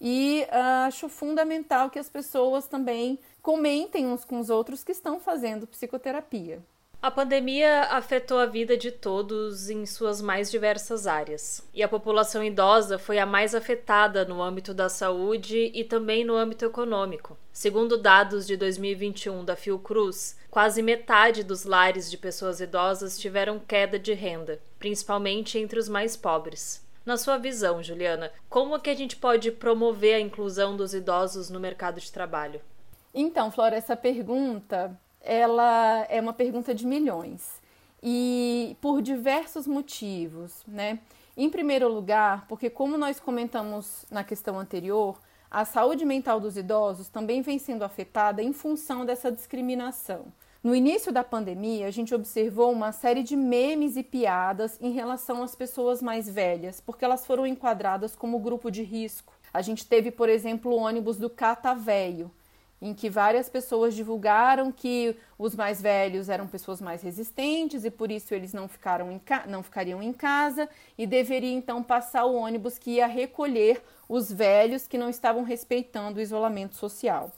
E 0.00 0.46
uh, 0.48 0.86
acho 0.86 1.08
fundamental 1.08 1.90
que 1.90 1.98
as 1.98 2.08
pessoas 2.08 2.66
também 2.66 3.18
comentem 3.42 4.06
uns 4.06 4.24
com 4.24 4.38
os 4.38 4.50
outros 4.50 4.82
que 4.82 4.92
estão 4.92 5.18
fazendo 5.18 5.66
psicoterapia. 5.66 6.60
A 7.00 7.12
pandemia 7.12 7.82
afetou 7.90 8.40
a 8.40 8.46
vida 8.46 8.76
de 8.76 8.90
todos 8.90 9.70
em 9.70 9.86
suas 9.86 10.20
mais 10.20 10.50
diversas 10.50 11.06
áreas, 11.06 11.64
e 11.72 11.80
a 11.80 11.88
população 11.88 12.42
idosa 12.42 12.98
foi 12.98 13.20
a 13.20 13.24
mais 13.24 13.54
afetada 13.54 14.24
no 14.24 14.42
âmbito 14.42 14.74
da 14.74 14.88
saúde 14.88 15.70
e 15.72 15.84
também 15.84 16.24
no 16.24 16.34
âmbito 16.34 16.64
econômico. 16.64 17.38
Segundo 17.52 17.96
dados 17.96 18.44
de 18.48 18.56
2021 18.56 19.44
da 19.44 19.54
Fiocruz, 19.54 20.36
quase 20.50 20.82
metade 20.82 21.44
dos 21.44 21.62
lares 21.62 22.10
de 22.10 22.18
pessoas 22.18 22.60
idosas 22.60 23.16
tiveram 23.16 23.60
queda 23.60 23.96
de 23.96 24.12
renda, 24.12 24.60
principalmente 24.76 25.56
entre 25.56 25.78
os 25.78 25.88
mais 25.88 26.16
pobres. 26.16 26.84
Na 27.06 27.16
sua 27.16 27.38
visão, 27.38 27.80
Juliana, 27.80 28.32
como 28.50 28.74
é 28.74 28.80
que 28.80 28.90
a 28.90 28.96
gente 28.96 29.14
pode 29.14 29.52
promover 29.52 30.16
a 30.16 30.20
inclusão 30.20 30.76
dos 30.76 30.92
idosos 30.92 31.48
no 31.48 31.60
mercado 31.60 32.00
de 32.00 32.10
trabalho? 32.10 32.60
Então, 33.14 33.52
Flora, 33.52 33.76
essa 33.76 33.96
pergunta 33.96 34.98
ela 35.28 36.06
é 36.08 36.18
uma 36.18 36.32
pergunta 36.32 36.74
de 36.74 36.86
milhões 36.86 37.60
e 38.02 38.74
por 38.80 39.02
diversos 39.02 39.66
motivos, 39.66 40.64
né? 40.66 41.00
Em 41.36 41.50
primeiro 41.50 41.86
lugar, 41.86 42.46
porque 42.48 42.70
como 42.70 42.96
nós 42.96 43.20
comentamos 43.20 44.06
na 44.10 44.24
questão 44.24 44.58
anterior, 44.58 45.20
a 45.50 45.66
saúde 45.66 46.06
mental 46.06 46.40
dos 46.40 46.56
idosos 46.56 47.08
também 47.08 47.42
vem 47.42 47.58
sendo 47.58 47.84
afetada 47.84 48.42
em 48.42 48.54
função 48.54 49.04
dessa 49.04 49.30
discriminação. 49.30 50.32
No 50.64 50.74
início 50.74 51.12
da 51.12 51.22
pandemia, 51.22 51.86
a 51.86 51.90
gente 51.90 52.14
observou 52.14 52.72
uma 52.72 52.90
série 52.90 53.22
de 53.22 53.36
memes 53.36 53.96
e 53.96 54.02
piadas 54.02 54.78
em 54.80 54.92
relação 54.92 55.42
às 55.42 55.54
pessoas 55.54 56.02
mais 56.02 56.28
velhas, 56.28 56.80
porque 56.80 57.04
elas 57.04 57.26
foram 57.26 57.46
enquadradas 57.46 58.16
como 58.16 58.38
grupo 58.38 58.70
de 58.70 58.82
risco. 58.82 59.34
A 59.52 59.60
gente 59.60 59.86
teve, 59.86 60.10
por 60.10 60.28
exemplo, 60.28 60.72
o 60.72 60.78
ônibus 60.78 61.18
do 61.18 61.30
Catavéio, 61.30 62.30
em 62.80 62.94
que 62.94 63.10
várias 63.10 63.48
pessoas 63.48 63.94
divulgaram 63.94 64.70
que 64.70 65.16
os 65.38 65.54
mais 65.54 65.82
velhos 65.82 66.28
eram 66.28 66.46
pessoas 66.46 66.80
mais 66.80 67.02
resistentes 67.02 67.84
e 67.84 67.90
por 67.90 68.10
isso 68.10 68.34
eles 68.34 68.52
não, 68.52 68.68
ficaram 68.68 69.10
em 69.10 69.20
não 69.46 69.62
ficariam 69.62 70.02
em 70.02 70.12
casa 70.12 70.68
e 70.96 71.06
deveria 71.06 71.52
então 71.52 71.82
passar 71.82 72.24
o 72.24 72.34
ônibus 72.34 72.78
que 72.78 72.92
ia 72.92 73.06
recolher 73.06 73.82
os 74.08 74.30
velhos 74.30 74.86
que 74.86 74.96
não 74.96 75.10
estavam 75.10 75.42
respeitando 75.42 76.18
o 76.18 76.22
isolamento 76.22 76.76
social. 76.76 77.32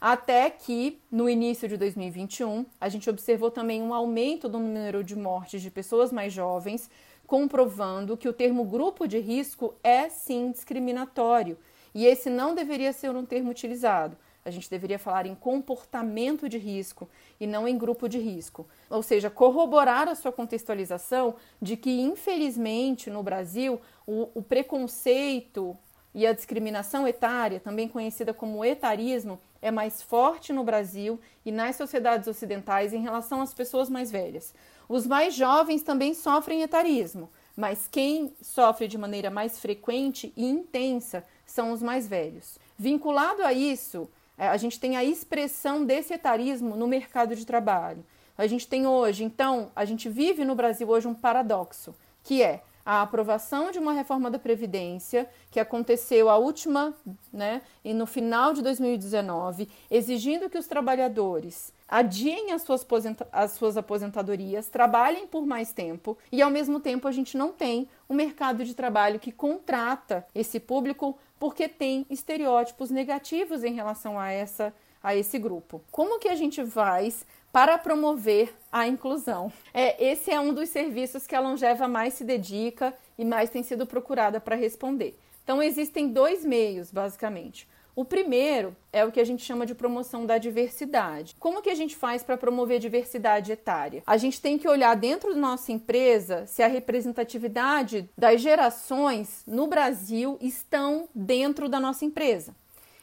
Até 0.00 0.50
que, 0.50 1.00
no 1.10 1.28
início 1.28 1.68
de 1.68 1.76
2021, 1.76 2.66
a 2.80 2.88
gente 2.88 3.08
observou 3.08 3.52
também 3.52 3.80
um 3.80 3.94
aumento 3.94 4.48
do 4.48 4.58
número 4.58 5.04
de 5.04 5.14
mortes 5.14 5.62
de 5.62 5.70
pessoas 5.70 6.10
mais 6.10 6.32
jovens, 6.32 6.90
comprovando 7.24 8.16
que 8.16 8.28
o 8.28 8.32
termo 8.32 8.64
grupo 8.64 9.06
de 9.06 9.20
risco 9.20 9.74
é 9.82 10.08
sim 10.08 10.50
discriminatório 10.50 11.56
e 11.94 12.04
esse 12.04 12.28
não 12.28 12.54
deveria 12.54 12.92
ser 12.92 13.14
um 13.14 13.24
termo 13.24 13.50
utilizado 13.50 14.16
a 14.44 14.50
gente 14.50 14.68
deveria 14.68 14.98
falar 14.98 15.26
em 15.26 15.34
comportamento 15.34 16.48
de 16.48 16.58
risco 16.58 17.08
e 17.38 17.46
não 17.46 17.66
em 17.66 17.78
grupo 17.78 18.08
de 18.08 18.18
risco. 18.18 18.66
Ou 18.90 19.02
seja, 19.02 19.30
corroborar 19.30 20.08
a 20.08 20.14
sua 20.14 20.32
contextualização 20.32 21.36
de 21.60 21.76
que, 21.76 22.00
infelizmente, 22.00 23.08
no 23.08 23.22
Brasil, 23.22 23.80
o, 24.06 24.28
o 24.34 24.42
preconceito 24.42 25.76
e 26.14 26.26
a 26.26 26.32
discriminação 26.32 27.08
etária, 27.08 27.60
também 27.60 27.88
conhecida 27.88 28.34
como 28.34 28.64
etarismo, 28.64 29.40
é 29.62 29.70
mais 29.70 30.02
forte 30.02 30.52
no 30.52 30.64
Brasil 30.64 31.18
e 31.44 31.52
nas 31.52 31.76
sociedades 31.76 32.28
ocidentais 32.28 32.92
em 32.92 33.00
relação 33.00 33.40
às 33.40 33.54
pessoas 33.54 33.88
mais 33.88 34.10
velhas. 34.10 34.52
Os 34.88 35.06
mais 35.06 35.34
jovens 35.34 35.82
também 35.82 36.12
sofrem 36.12 36.62
etarismo, 36.62 37.30
mas 37.56 37.88
quem 37.88 38.34
sofre 38.42 38.88
de 38.88 38.98
maneira 38.98 39.30
mais 39.30 39.58
frequente 39.58 40.32
e 40.36 40.44
intensa 40.44 41.24
são 41.46 41.72
os 41.72 41.82
mais 41.82 42.06
velhos. 42.08 42.58
Vinculado 42.76 43.42
a 43.42 43.52
isso, 43.52 44.10
a 44.48 44.56
gente 44.56 44.78
tem 44.78 44.96
a 44.96 45.04
expressão 45.04 45.84
desse 45.84 46.12
etarismo 46.12 46.76
no 46.76 46.86
mercado 46.86 47.34
de 47.36 47.46
trabalho. 47.46 48.04
A 48.36 48.46
gente 48.46 48.66
tem 48.66 48.86
hoje, 48.86 49.24
então, 49.24 49.70
a 49.76 49.84
gente 49.84 50.08
vive 50.08 50.44
no 50.44 50.54
Brasil 50.54 50.88
hoje 50.88 51.06
um 51.06 51.14
paradoxo, 51.14 51.94
que 52.22 52.42
é 52.42 52.62
a 52.84 53.02
aprovação 53.02 53.70
de 53.70 53.78
uma 53.78 53.92
reforma 53.92 54.30
da 54.30 54.38
Previdência, 54.38 55.28
que 55.50 55.60
aconteceu 55.60 56.28
a 56.28 56.36
última, 56.36 56.94
né, 57.32 57.62
e 57.84 57.94
no 57.94 58.06
final 58.06 58.52
de 58.52 58.62
2019, 58.62 59.68
exigindo 59.90 60.50
que 60.50 60.58
os 60.58 60.66
trabalhadores 60.66 61.72
adiem 61.88 62.52
as 62.52 62.62
suas, 62.62 62.86
as 63.30 63.52
suas 63.52 63.76
aposentadorias, 63.76 64.66
trabalhem 64.66 65.26
por 65.26 65.44
mais 65.46 65.72
tempo, 65.72 66.16
e 66.32 66.40
ao 66.40 66.50
mesmo 66.50 66.80
tempo 66.80 67.06
a 67.06 67.12
gente 67.12 67.36
não 67.36 67.52
tem 67.52 67.86
um 68.08 68.14
mercado 68.14 68.64
de 68.64 68.74
trabalho 68.74 69.20
que 69.20 69.30
contrata 69.30 70.26
esse 70.34 70.58
público 70.58 71.16
porque 71.42 71.66
tem 71.66 72.06
estereótipos 72.08 72.88
negativos 72.88 73.64
em 73.64 73.74
relação 73.74 74.16
a 74.16 74.30
essa 74.30 74.72
a 75.02 75.16
esse 75.16 75.40
grupo. 75.40 75.82
Como 75.90 76.20
que 76.20 76.28
a 76.28 76.36
gente 76.36 76.64
faz 76.64 77.26
para 77.50 77.76
promover 77.76 78.54
a 78.70 78.86
inclusão? 78.86 79.52
É, 79.74 80.00
esse 80.00 80.30
é 80.30 80.38
um 80.38 80.54
dos 80.54 80.68
serviços 80.68 81.26
que 81.26 81.34
a 81.34 81.40
Longeva 81.40 81.88
mais 81.88 82.14
se 82.14 82.22
dedica 82.22 82.94
e 83.18 83.24
mais 83.24 83.50
tem 83.50 83.64
sido 83.64 83.84
procurada 83.84 84.40
para 84.40 84.54
responder. 84.54 85.18
Então 85.42 85.60
existem 85.60 86.12
dois 86.12 86.44
meios, 86.44 86.92
basicamente. 86.92 87.66
O 87.94 88.06
primeiro 88.06 88.74
é 88.90 89.04
o 89.04 89.12
que 89.12 89.20
a 89.20 89.24
gente 89.24 89.44
chama 89.44 89.66
de 89.66 89.74
promoção 89.74 90.24
da 90.24 90.38
diversidade. 90.38 91.36
Como 91.38 91.60
que 91.60 91.68
a 91.68 91.74
gente 91.74 91.94
faz 91.94 92.22
para 92.22 92.38
promover 92.38 92.80
diversidade 92.80 93.52
etária? 93.52 94.02
A 94.06 94.16
gente 94.16 94.40
tem 94.40 94.56
que 94.56 94.66
olhar 94.66 94.94
dentro 94.96 95.34
da 95.34 95.40
nossa 95.40 95.72
empresa 95.72 96.46
se 96.46 96.62
a 96.62 96.68
representatividade 96.68 98.08
das 98.16 98.40
gerações 98.40 99.42
no 99.46 99.66
Brasil 99.66 100.38
estão 100.40 101.06
dentro 101.14 101.68
da 101.68 101.78
nossa 101.78 102.06
empresa. 102.06 102.56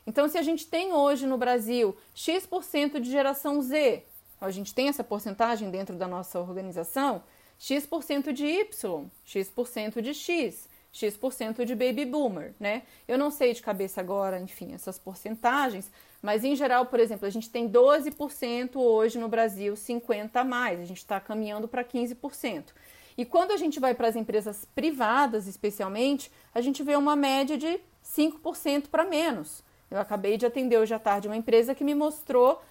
Então, 0.08 0.28
se 0.28 0.40
a 0.40 0.42
gente 0.42 0.66
tem 0.66 0.92
hoje 0.92 1.28
no 1.28 1.38
Brasil 1.38 1.96
X% 2.16 3.00
de 3.00 3.12
geração 3.12 3.62
Z, 3.62 4.04
a 4.42 4.50
gente 4.50 4.74
tem 4.74 4.88
essa 4.88 5.04
porcentagem 5.04 5.70
dentro 5.70 5.96
da 5.98 6.08
nossa 6.08 6.40
organização, 6.40 7.22
X% 7.60 8.32
de 8.32 8.46
Y, 8.46 9.06
X% 9.26 10.02
de 10.02 10.14
X, 10.14 10.69
X% 10.92 11.66
de 11.66 11.76
baby 11.76 12.06
boomer, 12.06 12.54
né? 12.60 12.84
Eu 13.08 13.18
não 13.18 13.30
sei 13.30 13.54
de 13.54 13.62
cabeça 13.62 14.02
agora, 14.02 14.40
enfim, 14.40 14.74
essas 14.74 14.98
porcentagens, 14.98 15.92
mas 16.22 16.44
em 16.44 16.56
geral, 16.56 16.86
por 16.88 17.00
exemplo, 17.00 17.28
a 17.28 17.30
gente 17.30 17.50
tem 17.50 17.70
12% 17.70 18.76
hoje 18.76 19.20
no 19.20 19.28
Brasil, 19.28 19.74
50% 19.74 20.32
a 20.36 20.44
mais, 20.44 20.80
a 20.80 20.86
gente 20.86 20.98
está 20.98 21.20
caminhando 21.20 21.68
para 21.68 21.84
15%. 21.84 22.66
E 23.18 23.26
quando 23.26 23.52
a 23.52 23.58
gente 23.58 23.80
vai 23.80 23.94
para 23.94 24.08
as 24.08 24.16
empresas 24.16 24.66
privadas, 24.74 25.46
especialmente, 25.46 26.32
a 26.54 26.62
gente 26.62 26.82
vê 26.82 26.96
uma 26.96 27.16
média 27.16 27.58
de 27.58 27.80
5% 28.04 28.88
para 28.88 29.04
menos. 29.04 29.64
Eu 29.92 30.00
acabei 30.00 30.38
de 30.38 30.46
atender 30.46 30.78
hoje 30.78 30.94
à 30.94 31.00
tarde 31.00 31.28
uma 31.28 31.36
empresa 31.36 31.76
que 31.76 31.84
me 31.84 31.94
mostrou 31.94 32.62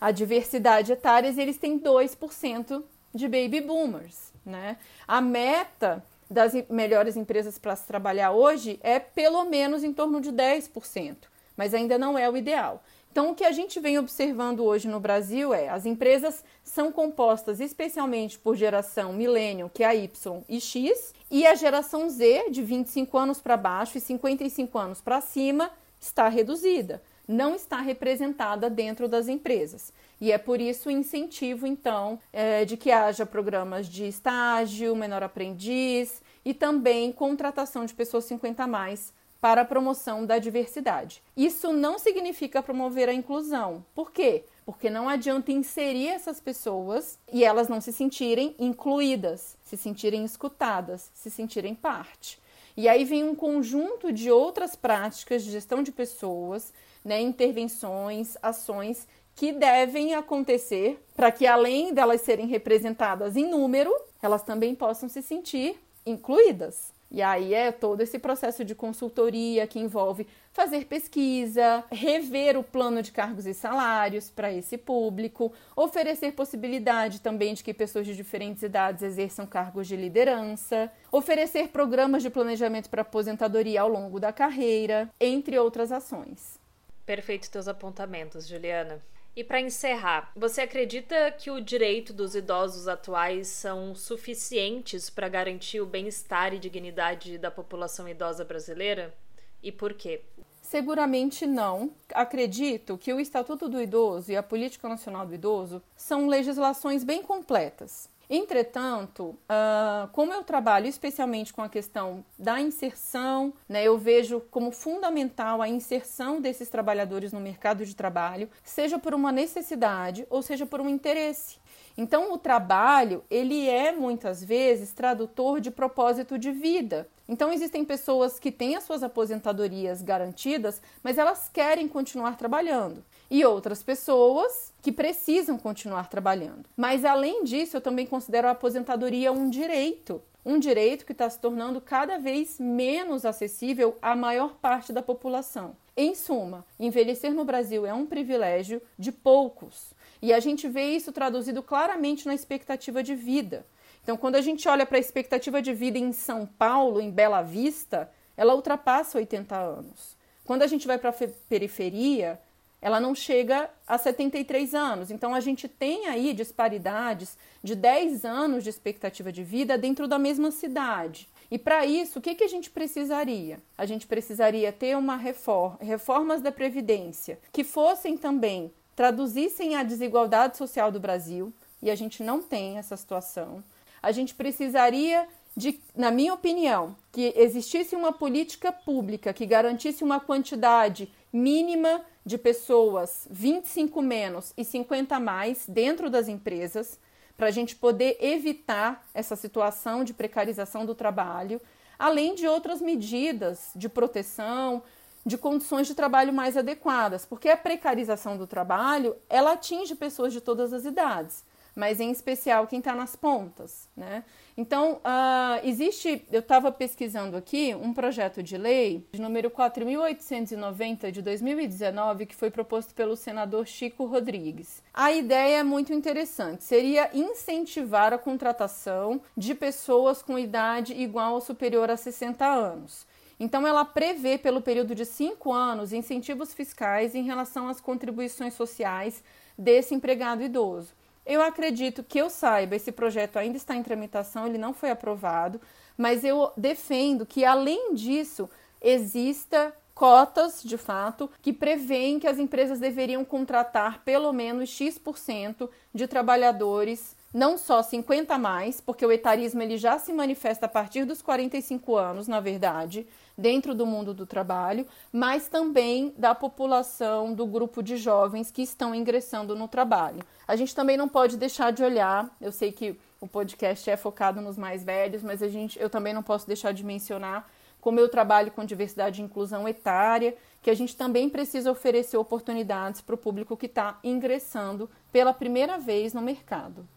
a 0.00 0.10
diversidade 0.10 0.92
etária 0.92 1.28
e 1.28 1.40
eles 1.40 1.56
têm 1.56 1.78
2% 1.78 2.84
de 3.14 3.28
baby 3.28 3.60
boomers. 3.60 4.32
Né? 4.44 4.76
A 5.08 5.20
meta 5.20 6.04
das 6.30 6.52
melhores 6.68 7.16
empresas 7.16 7.58
para 7.58 7.76
se 7.76 7.86
trabalhar 7.86 8.32
hoje 8.32 8.78
é 8.82 8.98
pelo 8.98 9.44
menos 9.44 9.84
em 9.84 9.92
torno 9.92 10.20
de 10.20 10.32
10%, 10.32 11.16
mas 11.56 11.72
ainda 11.72 11.96
não 11.96 12.18
é 12.18 12.28
o 12.28 12.36
ideal. 12.36 12.82
Então, 13.16 13.30
o 13.30 13.34
que 13.34 13.44
a 13.44 13.52
gente 13.52 13.80
vem 13.80 13.98
observando 13.98 14.62
hoje 14.62 14.86
no 14.86 15.00
Brasil 15.00 15.54
é 15.54 15.70
as 15.70 15.86
empresas 15.86 16.44
são 16.62 16.92
compostas 16.92 17.60
especialmente 17.60 18.38
por 18.38 18.54
geração 18.54 19.10
milênio, 19.14 19.70
que 19.72 19.82
é 19.82 19.86
a 19.86 19.94
Y 19.94 20.42
e 20.46 20.60
X, 20.60 21.14
e 21.30 21.46
a 21.46 21.54
geração 21.54 22.10
Z, 22.10 22.50
de 22.50 22.62
25 22.62 23.16
anos 23.16 23.40
para 23.40 23.56
baixo 23.56 23.96
e 23.96 24.02
55 24.02 24.78
anos 24.78 25.00
para 25.00 25.22
cima, 25.22 25.70
está 25.98 26.28
reduzida, 26.28 27.02
não 27.26 27.54
está 27.54 27.80
representada 27.80 28.70
dentro 28.70 29.08
das 29.08 29.28
empresas. 29.28 29.92
E 30.20 30.32
é 30.32 30.38
por 30.38 30.60
isso 30.60 30.88
o 30.88 30.92
incentivo, 30.92 31.66
então, 31.66 32.18
é, 32.32 32.64
de 32.64 32.76
que 32.76 32.90
haja 32.90 33.26
programas 33.26 33.86
de 33.88 34.06
estágio, 34.06 34.96
menor 34.96 35.22
aprendiz 35.22 36.22
e 36.44 36.54
também 36.54 37.12
contratação 37.12 37.84
de 37.84 37.92
pessoas 37.92 38.24
50 38.24 38.64
a 38.64 38.66
mais 38.66 39.12
para 39.40 39.60
a 39.60 39.64
promoção 39.64 40.24
da 40.24 40.38
diversidade. 40.38 41.22
Isso 41.36 41.72
não 41.72 41.98
significa 41.98 42.62
promover 42.62 43.08
a 43.08 43.14
inclusão. 43.14 43.84
Por 43.94 44.10
quê? 44.10 44.44
Porque 44.64 44.90
não 44.90 45.08
adianta 45.08 45.52
inserir 45.52 46.08
essas 46.08 46.40
pessoas 46.40 47.18
e 47.32 47.44
elas 47.44 47.68
não 47.68 47.80
se 47.80 47.92
sentirem 47.92 48.54
incluídas, 48.58 49.56
se 49.62 49.76
sentirem 49.76 50.24
escutadas, 50.24 51.10
se 51.14 51.30
sentirem 51.30 51.74
parte. 51.74 52.40
E 52.76 52.88
aí 52.88 53.04
vem 53.04 53.24
um 53.24 53.34
conjunto 53.34 54.12
de 54.12 54.30
outras 54.30 54.76
práticas 54.76 55.42
de 55.42 55.50
gestão 55.50 55.82
de 55.82 55.90
pessoas, 55.90 56.72
né, 57.04 57.20
intervenções, 57.20 58.36
ações 58.42 59.08
que 59.34 59.52
devem 59.52 60.14
acontecer 60.14 61.02
para 61.14 61.30
que, 61.30 61.46
além 61.46 61.94
delas 61.94 62.20
serem 62.20 62.46
representadas 62.46 63.36
em 63.36 63.48
número, 63.48 63.94
elas 64.22 64.42
também 64.42 64.74
possam 64.74 65.08
se 65.08 65.22
sentir 65.22 65.78
incluídas. 66.04 66.95
E 67.10 67.22
aí 67.22 67.54
é 67.54 67.70
todo 67.70 68.00
esse 68.00 68.18
processo 68.18 68.64
de 68.64 68.74
consultoria 68.74 69.66
que 69.66 69.78
envolve 69.78 70.26
fazer 70.52 70.86
pesquisa, 70.86 71.84
rever 71.90 72.56
o 72.56 72.64
plano 72.64 73.02
de 73.02 73.12
cargos 73.12 73.46
e 73.46 73.54
salários 73.54 74.28
para 74.30 74.52
esse 74.52 74.76
público, 74.76 75.52
oferecer 75.76 76.32
possibilidade 76.32 77.20
também 77.20 77.54
de 77.54 77.62
que 77.62 77.72
pessoas 77.72 78.06
de 78.06 78.16
diferentes 78.16 78.62
idades 78.62 79.02
exerçam 79.02 79.46
cargos 79.46 79.86
de 79.86 79.96
liderança, 79.96 80.90
oferecer 81.12 81.68
programas 81.68 82.22
de 82.22 82.30
planejamento 82.30 82.90
para 82.90 83.02
aposentadoria 83.02 83.82
ao 83.82 83.88
longo 83.88 84.18
da 84.18 84.32
carreira, 84.32 85.08
entre 85.20 85.58
outras 85.58 85.92
ações. 85.92 86.58
Perfeito 87.04 87.50
teus 87.50 87.68
apontamentos, 87.68 88.48
Juliana. 88.48 89.00
E 89.36 89.44
para 89.44 89.60
encerrar, 89.60 90.32
você 90.34 90.62
acredita 90.62 91.30
que 91.30 91.50
o 91.50 91.60
direito 91.60 92.10
dos 92.14 92.34
idosos 92.34 92.88
atuais 92.88 93.48
são 93.48 93.94
suficientes 93.94 95.10
para 95.10 95.28
garantir 95.28 95.78
o 95.78 95.84
bem-estar 95.84 96.54
e 96.54 96.58
dignidade 96.58 97.36
da 97.36 97.50
população 97.50 98.08
idosa 98.08 98.46
brasileira? 98.46 99.14
E 99.62 99.70
por 99.70 99.92
quê? 99.92 100.22
Seguramente 100.62 101.44
não. 101.44 101.92
Acredito 102.14 102.96
que 102.96 103.12
o 103.12 103.20
Estatuto 103.20 103.68
do 103.68 103.78
Idoso 103.78 104.32
e 104.32 104.36
a 104.38 104.42
Política 104.42 104.88
Nacional 104.88 105.26
do 105.26 105.34
Idoso 105.34 105.82
são 105.94 106.28
legislações 106.28 107.04
bem 107.04 107.22
completas. 107.22 108.08
Entretanto, 108.28 109.24
uh, 109.24 110.08
como 110.12 110.32
eu 110.32 110.42
trabalho 110.42 110.86
especialmente 110.86 111.52
com 111.52 111.62
a 111.62 111.68
questão 111.68 112.24
da 112.36 112.60
inserção, 112.60 113.54
né, 113.68 113.84
eu 113.84 113.96
vejo 113.96 114.40
como 114.50 114.72
fundamental 114.72 115.62
a 115.62 115.68
inserção 115.68 116.40
desses 116.40 116.68
trabalhadores 116.68 117.32
no 117.32 117.40
mercado 117.40 117.86
de 117.86 117.94
trabalho, 117.94 118.48
seja 118.64 118.98
por 118.98 119.14
uma 119.14 119.30
necessidade 119.30 120.26
ou 120.28 120.42
seja 120.42 120.66
por 120.66 120.80
um 120.80 120.88
interesse. 120.88 121.58
Então, 121.96 122.32
o 122.32 122.38
trabalho, 122.38 123.24
ele 123.30 123.68
é 123.68 123.90
muitas 123.90 124.44
vezes 124.44 124.92
tradutor 124.92 125.60
de 125.60 125.70
propósito 125.70 126.38
de 126.38 126.52
vida. 126.52 127.08
Então, 127.26 127.50
existem 127.50 127.84
pessoas 127.84 128.38
que 128.38 128.52
têm 128.52 128.76
as 128.76 128.84
suas 128.84 129.02
aposentadorias 129.02 130.02
garantidas, 130.02 130.82
mas 131.02 131.16
elas 131.16 131.48
querem 131.48 131.88
continuar 131.88 132.36
trabalhando. 132.36 133.02
E 133.30 133.44
outras 133.44 133.82
pessoas 133.82 134.72
que 134.80 134.92
precisam 134.92 135.58
continuar 135.58 136.08
trabalhando. 136.08 136.68
Mas, 136.76 137.04
além 137.04 137.42
disso, 137.44 137.76
eu 137.76 137.80
também 137.80 138.06
considero 138.06 138.48
a 138.48 138.52
aposentadoria 138.52 139.32
um 139.32 139.50
direito. 139.50 140.22
Um 140.44 140.60
direito 140.60 141.04
que 141.04 141.12
está 141.12 141.28
se 141.28 141.40
tornando 141.40 141.80
cada 141.80 142.18
vez 142.18 142.60
menos 142.60 143.24
acessível 143.24 143.98
à 144.00 144.14
maior 144.14 144.54
parte 144.54 144.92
da 144.92 145.02
população. 145.02 145.76
Em 145.96 146.14
suma, 146.14 146.64
envelhecer 146.78 147.32
no 147.32 147.44
Brasil 147.44 147.84
é 147.84 147.92
um 147.92 148.06
privilégio 148.06 148.80
de 148.96 149.10
poucos. 149.10 149.92
E 150.22 150.32
a 150.32 150.38
gente 150.38 150.68
vê 150.68 150.90
isso 150.90 151.10
traduzido 151.10 151.62
claramente 151.62 152.26
na 152.26 152.34
expectativa 152.34 153.02
de 153.02 153.14
vida. 153.14 153.66
Então, 154.02 154.16
quando 154.16 154.36
a 154.36 154.40
gente 154.40 154.68
olha 154.68 154.86
para 154.86 154.98
a 154.98 155.00
expectativa 155.00 155.60
de 155.60 155.72
vida 155.72 155.98
em 155.98 156.12
São 156.12 156.46
Paulo, 156.46 157.00
em 157.00 157.10
Bela 157.10 157.42
Vista, 157.42 158.08
ela 158.36 158.54
ultrapassa 158.54 159.18
80 159.18 159.56
anos. 159.56 160.16
Quando 160.44 160.62
a 160.62 160.66
gente 160.68 160.86
vai 160.86 160.96
para 160.96 161.10
a 161.10 161.28
periferia, 161.48 162.40
ela 162.86 163.00
não 163.00 163.16
chega 163.16 163.68
a 163.84 163.98
73 163.98 164.72
anos. 164.72 165.10
Então, 165.10 165.34
a 165.34 165.40
gente 165.40 165.66
tem 165.66 166.06
aí 166.06 166.32
disparidades 166.32 167.36
de 167.60 167.74
10 167.74 168.24
anos 168.24 168.62
de 168.62 168.70
expectativa 168.70 169.32
de 169.32 169.42
vida 169.42 169.76
dentro 169.76 170.06
da 170.06 170.20
mesma 170.20 170.52
cidade. 170.52 171.28
E 171.50 171.58
para 171.58 171.84
isso, 171.84 172.20
o 172.20 172.22
que, 172.22 172.36
que 172.36 172.44
a 172.44 172.48
gente 172.48 172.70
precisaria? 172.70 173.58
A 173.76 173.84
gente 173.86 174.06
precisaria 174.06 174.70
ter 174.70 174.96
uma 174.96 175.16
reforma, 175.16 175.78
reformas 175.80 176.40
da 176.40 176.52
Previdência 176.52 177.40
que 177.52 177.64
fossem 177.64 178.16
também, 178.16 178.72
traduzissem 178.94 179.74
a 179.74 179.82
desigualdade 179.82 180.56
social 180.56 180.92
do 180.92 181.00
Brasil, 181.00 181.52
e 181.82 181.90
a 181.90 181.94
gente 181.96 182.22
não 182.22 182.40
tem 182.40 182.78
essa 182.78 182.96
situação 182.96 183.64
a 184.06 184.12
gente 184.12 184.36
precisaria 184.36 185.26
de, 185.56 185.80
na 185.92 186.12
minha 186.12 186.32
opinião, 186.32 186.94
que 187.10 187.32
existisse 187.36 187.96
uma 187.96 188.12
política 188.12 188.70
pública 188.70 189.32
que 189.32 189.44
garantisse 189.44 190.04
uma 190.04 190.20
quantidade 190.20 191.12
mínima 191.32 192.02
de 192.26 192.36
pessoas 192.36 193.28
25 193.30 194.02
menos 194.02 194.52
e 194.56 194.64
50 194.64 195.20
mais 195.20 195.64
dentro 195.68 196.10
das 196.10 196.26
empresas, 196.26 196.98
para 197.36 197.46
a 197.46 197.50
gente 197.52 197.76
poder 197.76 198.18
evitar 198.20 199.06
essa 199.14 199.36
situação 199.36 200.02
de 200.02 200.12
precarização 200.12 200.84
do 200.84 200.92
trabalho, 200.92 201.60
além 201.96 202.34
de 202.34 202.48
outras 202.48 202.80
medidas 202.80 203.70
de 203.76 203.88
proteção, 203.88 204.82
de 205.24 205.38
condições 205.38 205.86
de 205.86 205.94
trabalho 205.94 206.32
mais 206.32 206.56
adequadas, 206.56 207.24
porque 207.24 207.48
a 207.48 207.56
precarização 207.56 208.36
do 208.36 208.46
trabalho 208.46 209.16
ela 209.30 209.52
atinge 209.52 209.94
pessoas 209.94 210.32
de 210.32 210.40
todas 210.40 210.72
as 210.72 210.84
idades 210.84 211.44
mas 211.76 212.00
em 212.00 212.10
especial 212.10 212.66
quem 212.66 212.78
está 212.78 212.94
nas 212.94 213.14
pontas, 213.14 213.86
né? 213.94 214.24
Então, 214.56 214.94
uh, 214.94 215.60
existe, 215.62 216.26
eu 216.32 216.40
estava 216.40 216.72
pesquisando 216.72 217.36
aqui 217.36 217.74
um 217.74 217.92
projeto 217.92 218.42
de 218.42 218.56
lei 218.56 219.06
de 219.12 219.20
número 219.20 219.50
4.890 219.50 221.10
de 221.10 221.20
2019 221.20 222.24
que 222.24 222.34
foi 222.34 222.50
proposto 222.50 222.94
pelo 222.94 223.14
senador 223.14 223.66
Chico 223.66 224.06
Rodrigues. 224.06 224.82
A 224.94 225.12
ideia 225.12 225.58
é 225.58 225.62
muito 225.62 225.92
interessante, 225.92 226.64
seria 226.64 227.10
incentivar 227.12 228.14
a 228.14 228.18
contratação 228.18 229.20
de 229.36 229.54
pessoas 229.54 230.22
com 230.22 230.38
idade 230.38 230.94
igual 230.94 231.34
ou 231.34 231.40
superior 231.42 231.90
a 231.90 231.96
60 231.98 232.46
anos. 232.46 233.06
Então, 233.38 233.66
ela 233.66 233.84
prevê, 233.84 234.38
pelo 234.38 234.62
período 234.62 234.94
de 234.94 235.04
cinco 235.04 235.52
anos, 235.52 235.92
incentivos 235.92 236.54
fiscais 236.54 237.14
em 237.14 237.22
relação 237.22 237.68
às 237.68 237.82
contribuições 237.82 238.54
sociais 238.54 239.22
desse 239.58 239.94
empregado 239.94 240.42
idoso. 240.42 240.94
Eu 241.26 241.42
acredito 241.42 242.04
que 242.04 242.18
eu 242.18 242.30
saiba, 242.30 242.76
esse 242.76 242.92
projeto 242.92 243.36
ainda 243.36 243.56
está 243.56 243.74
em 243.74 243.82
tramitação, 243.82 244.46
ele 244.46 244.58
não 244.58 244.72
foi 244.72 244.90
aprovado, 244.90 245.60
mas 245.98 246.22
eu 246.22 246.52
defendo 246.56 247.26
que, 247.26 247.44
além 247.44 247.94
disso, 247.94 248.48
exista 248.80 249.74
cotas, 249.92 250.62
de 250.62 250.78
fato, 250.78 251.28
que 251.42 251.52
prevêem 251.52 252.20
que 252.20 252.28
as 252.28 252.38
empresas 252.38 252.78
deveriam 252.78 253.24
contratar 253.24 254.04
pelo 254.04 254.32
menos 254.32 254.68
X% 254.68 255.68
de 255.92 256.06
trabalhadores 256.06 257.16
não 257.34 257.58
só 257.58 257.82
50 257.82 258.34
a 258.34 258.38
mais, 258.38 258.80
porque 258.80 259.04
o 259.04 259.12
etarismo 259.12 259.60
ele 259.62 259.76
já 259.76 259.98
se 259.98 260.12
manifesta 260.12 260.66
a 260.66 260.68
partir 260.68 261.04
dos 261.04 261.20
45 261.20 261.96
anos, 261.96 262.28
na 262.28 262.40
verdade, 262.40 263.06
dentro 263.36 263.74
do 263.74 263.84
mundo 263.84 264.14
do 264.14 264.26
trabalho, 264.26 264.86
mas 265.12 265.48
também 265.48 266.14
da 266.16 266.34
população 266.34 267.34
do 267.34 267.46
grupo 267.46 267.82
de 267.82 267.96
jovens 267.96 268.50
que 268.50 268.62
estão 268.62 268.94
ingressando 268.94 269.54
no 269.54 269.68
trabalho. 269.68 270.22
A 270.48 270.56
gente 270.56 270.74
também 270.74 270.96
não 270.96 271.08
pode 271.08 271.36
deixar 271.36 271.70
de 271.70 271.82
olhar, 271.82 272.34
eu 272.40 272.50
sei 272.52 272.72
que 272.72 272.98
o 273.20 273.26
podcast 273.26 273.88
é 273.90 273.96
focado 273.96 274.40
nos 274.40 274.56
mais 274.56 274.84
velhos, 274.84 275.22
mas 275.22 275.42
a 275.42 275.48
gente, 275.48 275.78
eu 275.78 275.90
também 275.90 276.14
não 276.14 276.22
posso 276.22 276.46
deixar 276.46 276.72
de 276.72 276.84
mencionar 276.84 277.48
como 277.80 278.00
eu 278.00 278.08
trabalho 278.08 278.50
com 278.50 278.64
diversidade 278.64 279.22
e 279.22 279.24
inclusão 279.24 279.68
etária, 279.68 280.36
que 280.60 280.70
a 280.70 280.74
gente 280.74 280.96
também 280.96 281.28
precisa 281.28 281.70
oferecer 281.70 282.16
oportunidades 282.16 283.00
para 283.00 283.14
o 283.14 283.18
público 283.18 283.56
que 283.56 283.66
está 283.66 284.00
ingressando 284.02 284.90
pela 285.12 285.32
primeira 285.32 285.78
vez 285.78 286.12
no 286.12 286.20
mercado. 286.20 286.88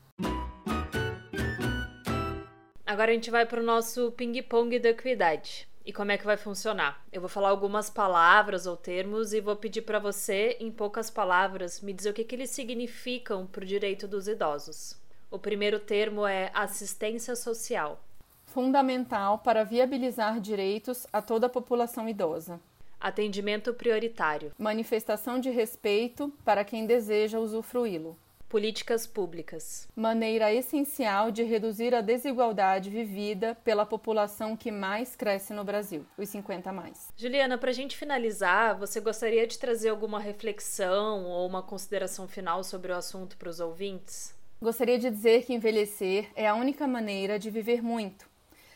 Agora 2.84 3.12
a 3.12 3.14
gente 3.14 3.30
vai 3.30 3.46
para 3.46 3.62
o 3.62 3.64
nosso 3.64 4.12
ping-pong 4.14 4.80
da 4.80 4.90
equidade. 4.90 5.69
E 5.90 5.92
como 5.92 6.12
é 6.12 6.20
que 6.20 6.26
vai 6.26 6.38
funcionar? 6.38 7.04
Eu 7.12 7.20
vou 7.20 7.28
falar 7.28 7.50
algumas 7.50 7.90
palavras 7.90 8.68
ou 8.68 8.78
termos 8.78 9.34
e 9.34 9.42
vou 9.42 9.56
pedir 9.56 9.82
para 9.82 9.98
você, 9.98 10.56
em 10.60 10.70
poucas 10.70 11.10
palavras, 11.10 11.82
me 11.82 11.92
dizer 11.92 12.12
o 12.12 12.14
que, 12.14 12.24
que 12.24 12.36
eles 12.36 12.52
significam 12.52 13.48
para 13.48 13.64
o 13.64 13.66
direito 13.66 14.08
dos 14.08 14.28
idosos. 14.28 14.96
O 15.32 15.40
primeiro 15.40 15.80
termo 15.80 16.28
é 16.28 16.52
assistência 16.54 17.36
social. 17.36 18.04
Fundamental 18.46 19.40
para 19.40 19.64
viabilizar 19.64 20.40
direitos 20.40 21.08
a 21.12 21.24
toda 21.24 21.48
a 21.48 21.50
população 21.50 22.08
idosa. 22.08 22.62
Atendimento 23.02 23.74
prioritário. 23.74 24.52
Manifestação 24.60 25.40
de 25.40 25.50
respeito 25.50 26.32
para 26.46 26.64
quem 26.64 26.86
deseja 26.86 27.40
usufruí-lo. 27.40 28.16
Políticas 28.50 29.06
públicas. 29.06 29.88
Maneira 29.96 30.52
essencial 30.52 31.30
de 31.30 31.44
reduzir 31.44 31.94
a 31.94 32.02
desigualdade 32.02 32.90
vivida 32.90 33.56
pela 33.64 33.86
população 33.86 34.58
que 34.58 34.72
mais 34.72 35.16
cresce 35.16 35.54
no 35.54 35.64
Brasil, 35.64 36.04
os 36.18 36.30
50 36.30 36.74
mais. 36.74 37.10
Juliana, 37.16 37.60
para 37.60 37.70
a 37.70 37.74
gente 37.74 37.96
finalizar, 37.96 38.76
você 38.76 39.00
gostaria 39.00 39.46
de 39.46 39.60
trazer 39.60 39.90
alguma 39.90 40.20
reflexão 40.20 41.26
ou 41.26 41.48
uma 41.48 41.62
consideração 41.62 42.28
final 42.28 42.64
sobre 42.64 42.92
o 42.92 42.96
assunto 42.96 43.38
para 43.38 43.50
os 43.50 43.60
ouvintes? 43.60 44.34
Gostaria 44.60 44.98
de 44.98 45.12
dizer 45.12 45.46
que 45.46 45.54
envelhecer 45.54 46.32
é 46.36 46.48
a 46.48 46.56
única 46.56 46.88
maneira 46.88 47.38
de 47.38 47.52
viver 47.52 47.84
muito, 47.84 48.28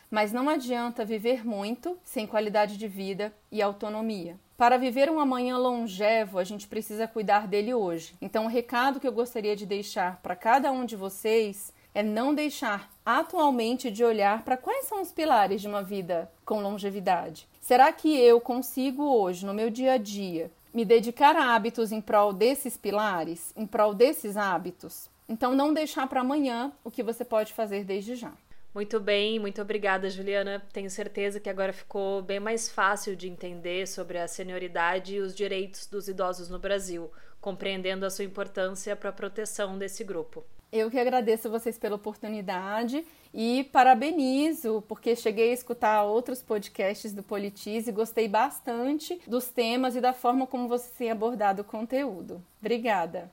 mas 0.07 0.31
não 0.31 0.49
adianta 0.49 1.03
viver 1.03 1.43
muito 1.43 1.97
sem 2.03 2.27
qualidade 2.27 2.77
de 2.77 2.87
vida 2.87 3.33
e 3.51 3.59
autonomia. 3.59 4.39
Para 4.63 4.77
viver 4.77 5.09
um 5.09 5.19
amanhã 5.19 5.57
longevo, 5.57 6.39
a 6.39 6.43
gente 6.45 6.69
precisa 6.69 7.05
cuidar 7.05 7.49
dele 7.49 7.73
hoje. 7.73 8.15
Então, 8.21 8.45
o 8.45 8.47
recado 8.47 8.97
que 8.97 9.05
eu 9.05 9.11
gostaria 9.11 9.57
de 9.57 9.65
deixar 9.65 10.21
para 10.23 10.37
cada 10.37 10.71
um 10.71 10.85
de 10.85 10.95
vocês 10.95 11.73
é 11.93 12.01
não 12.01 12.33
deixar 12.33 12.89
atualmente 13.05 13.91
de 13.91 14.05
olhar 14.05 14.41
para 14.43 14.55
quais 14.55 14.85
são 14.85 15.01
os 15.01 15.11
pilares 15.11 15.59
de 15.59 15.67
uma 15.67 15.83
vida 15.83 16.31
com 16.45 16.61
longevidade. 16.61 17.45
Será 17.59 17.91
que 17.91 18.17
eu 18.17 18.39
consigo 18.39 19.03
hoje, 19.03 19.45
no 19.45 19.53
meu 19.53 19.69
dia 19.69 19.95
a 19.95 19.97
dia, 19.97 20.49
me 20.73 20.85
dedicar 20.85 21.35
a 21.35 21.53
hábitos 21.53 21.91
em 21.91 21.99
prol 21.99 22.31
desses 22.31 22.77
pilares, 22.77 23.51
em 23.57 23.67
prol 23.67 23.93
desses 23.93 24.37
hábitos? 24.37 25.09
Então, 25.27 25.53
não 25.53 25.73
deixar 25.73 26.07
para 26.07 26.21
amanhã 26.21 26.71
o 26.85 26.89
que 26.89 27.03
você 27.03 27.25
pode 27.25 27.51
fazer 27.51 27.83
desde 27.83 28.15
já. 28.15 28.31
Muito 28.73 28.99
bem, 28.99 29.37
muito 29.37 29.61
obrigada, 29.61 30.09
Juliana. 30.09 30.63
Tenho 30.73 30.89
certeza 30.89 31.39
que 31.39 31.49
agora 31.49 31.71
ficou 31.71 32.23
bem 32.23 32.39
mais 32.39 32.69
fácil 32.69 33.15
de 33.15 33.29
entender 33.29 33.87
sobre 33.87 34.17
a 34.17 34.27
senioridade 34.27 35.15
e 35.15 35.19
os 35.19 35.35
direitos 35.35 35.85
dos 35.85 36.07
idosos 36.07 36.49
no 36.49 36.57
Brasil, 36.57 37.11
compreendendo 37.39 38.03
a 38.03 38.09
sua 38.09 38.25
importância 38.25 38.95
para 38.95 39.11
a 39.11 39.13
proteção 39.13 39.77
desse 39.77 40.03
grupo. 40.03 40.43
Eu 40.71 40.89
que 40.89 40.97
agradeço 40.97 41.51
vocês 41.51 41.77
pela 41.77 41.97
oportunidade 41.97 43.05
e 43.31 43.63
parabenizo, 43.65 44.83
porque 44.87 45.15
cheguei 45.15 45.51
a 45.51 45.53
escutar 45.53 46.01
outros 46.01 46.41
podcasts 46.41 47.13
do 47.13 47.21
Politize 47.21 47.91
e 47.91 47.93
gostei 47.93 48.27
bastante 48.27 49.21
dos 49.27 49.49
temas 49.49 49.95
e 49.95 50.01
da 50.01 50.13
forma 50.13 50.47
como 50.47 50.67
você 50.67 50.89
tem 50.97 51.11
abordado 51.11 51.61
o 51.61 51.65
conteúdo. 51.65 52.43
Obrigada. 52.59 53.31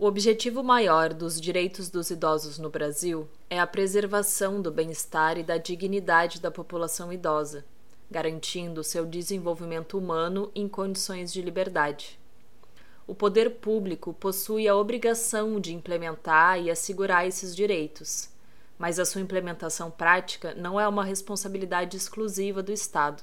O 0.00 0.06
objetivo 0.06 0.62
maior 0.62 1.12
dos 1.12 1.40
direitos 1.40 1.90
dos 1.90 2.08
idosos 2.08 2.56
no 2.56 2.70
Brasil 2.70 3.28
é 3.50 3.58
a 3.58 3.66
preservação 3.66 4.62
do 4.62 4.70
bem-estar 4.70 5.36
e 5.36 5.42
da 5.42 5.56
dignidade 5.56 6.40
da 6.40 6.52
população 6.52 7.12
idosa, 7.12 7.64
garantindo 8.08 8.84
seu 8.84 9.04
desenvolvimento 9.04 9.98
humano 9.98 10.52
em 10.54 10.68
condições 10.68 11.32
de 11.32 11.42
liberdade. 11.42 12.16
O 13.08 13.14
poder 13.14 13.56
público 13.56 14.12
possui 14.12 14.68
a 14.68 14.76
obrigação 14.76 15.58
de 15.58 15.74
implementar 15.74 16.60
e 16.60 16.70
assegurar 16.70 17.26
esses 17.26 17.56
direitos, 17.56 18.28
mas 18.78 19.00
a 19.00 19.04
sua 19.04 19.20
implementação 19.20 19.90
prática 19.90 20.54
não 20.54 20.78
é 20.78 20.86
uma 20.86 21.04
responsabilidade 21.04 21.96
exclusiva 21.96 22.62
do 22.62 22.70
Estado. 22.70 23.20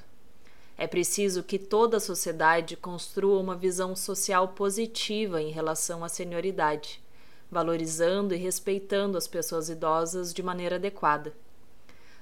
É 0.78 0.88
preciso 0.88 1.42
que 1.42 1.58
toda 1.58 1.98
a 1.98 2.02
sociedade 2.02 2.76
construa 2.76 3.40
uma 3.40 3.56
visão 3.56 3.96
social 3.96 4.50
positiva 4.50 5.42
em 5.42 5.50
relação 5.50 6.04
à 6.04 6.10
senioridade, 6.10 7.02
valorizando 7.50 8.34
e 8.34 8.38
respeitando 8.38 9.18
as 9.18 9.26
pessoas 9.26 9.70
idosas 9.70 10.34
de 10.34 10.44
maneira 10.44 10.76
adequada. 10.76 11.34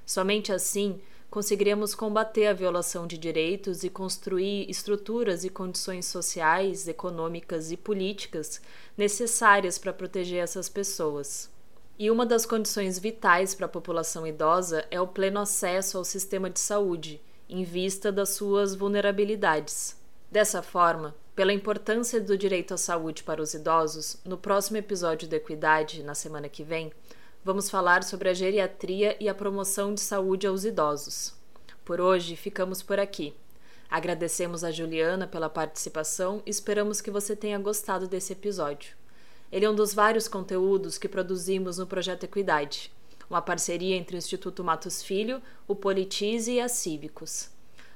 Somente 0.06 0.52
assim 0.52 1.02
conseguiremos 1.32 1.96
combater 1.96 2.46
a 2.46 2.54
violação 2.54 3.08
de 3.08 3.18
direitos 3.18 3.84
e 3.84 3.90
construir 3.90 4.70
estruturas 4.70 5.44
e 5.44 5.50
condições 5.50 6.06
sociais, 6.06 6.88
econômicas 6.88 7.72
e 7.72 7.78
políticas 7.78 8.62
necessárias 8.96 9.80
para 9.80 9.92
proteger 9.92 10.44
essas 10.44 10.70
pessoas. 10.70 11.50
E 11.98 12.12
uma 12.12 12.24
das 12.24 12.46
condições 12.46 13.00
vitais 13.00 13.56
para 13.56 13.66
a 13.66 13.70
população 13.70 14.28
idosa 14.28 14.86
é 14.92 15.02
o 15.02 15.08
pleno 15.08 15.40
acesso 15.40 15.98
ao 15.98 16.04
sistema 16.04 16.52
de 16.52 16.60
saúde 16.60 17.20
em 17.54 17.64
vista 17.64 18.12
das 18.12 18.30
suas 18.30 18.74
vulnerabilidades. 18.74 19.96
Dessa 20.32 20.64
forma, 20.64 21.14
pela 21.36 21.54
importância 21.54 22.20
do 22.20 22.36
direito 22.36 22.74
à 22.74 22.78
saúde 22.78 23.24
para 23.24 23.44
os 23.44 23.54
idosos, 23.54 24.18
no 24.26 24.40
próximo 24.40 24.78
episódio 24.78 25.28
da 25.28 25.38
Equidade, 25.38 26.02
na 26.02 26.16
semana 26.16 26.50
que 26.50 26.64
vem, 26.64 26.92
vamos 27.46 27.70
falar 27.70 28.04
sobre 28.04 28.28
a 28.28 28.34
geriatria 28.34 29.16
e 29.20 29.30
a 29.30 29.36
promoção 29.36 29.94
de 29.94 30.02
saúde 30.02 30.48
aos 30.48 30.66
idosos. 30.66 31.36
Por 31.86 32.02
hoje, 32.02 32.36
ficamos 32.36 32.82
por 32.82 33.00
aqui. 33.00 33.36
Agradecemos 33.88 34.64
a 34.64 34.72
Juliana 34.72 35.28
pela 35.28 35.48
participação 35.48 36.42
e 36.48 36.50
esperamos 36.50 37.02
que 37.02 37.12
você 37.12 37.36
tenha 37.36 37.60
gostado 37.60 38.08
desse 38.08 38.34
episódio. 38.34 38.96
Ele 39.52 39.66
é 39.66 39.70
um 39.70 39.76
dos 39.76 39.94
vários 39.94 40.28
conteúdos 40.28 40.98
que 40.98 41.08
produzimos 41.08 41.78
no 41.78 41.86
projeto 41.86 42.24
Equidade 42.24 42.92
uma 43.30 43.42
parceria 43.42 43.96
entre 43.96 44.16
o 44.16 44.18
Instituto 44.18 44.64
Matos 44.64 45.02
Filho, 45.02 45.42
o 45.68 45.76
Politize 45.76 46.54
e 46.54 46.62
a 46.62 46.68
Cívicos. 46.68 47.50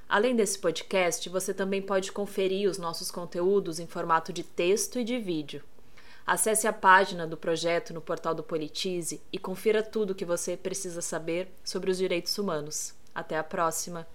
Além 0.08 0.34
desse 0.34 0.58
podcast, 0.58 1.28
você 1.28 1.52
também 1.52 1.82
pode 1.82 2.10
conferir 2.12 2.68
os 2.68 2.78
nossos 2.78 3.10
conteúdos 3.10 3.78
em 3.78 3.86
formato 3.86 4.32
de 4.32 4.42
texto 4.42 4.98
e 4.98 5.04
de 5.04 5.18
vídeo. 5.18 5.62
Acesse 6.26 6.66
a 6.66 6.72
página 6.72 7.26
do 7.26 7.36
projeto 7.36 7.94
no 7.94 8.00
portal 8.00 8.34
do 8.34 8.42
Politize 8.42 9.20
e 9.32 9.38
confira 9.38 9.82
tudo 9.82 10.10
o 10.10 10.14
que 10.14 10.24
você 10.24 10.56
precisa 10.56 11.00
saber 11.00 11.50
sobre 11.64 11.90
os 11.90 11.98
direitos 11.98 12.36
humanos. 12.36 12.94
Até 13.14 13.36
a 13.38 13.44
próxima! 13.44 14.06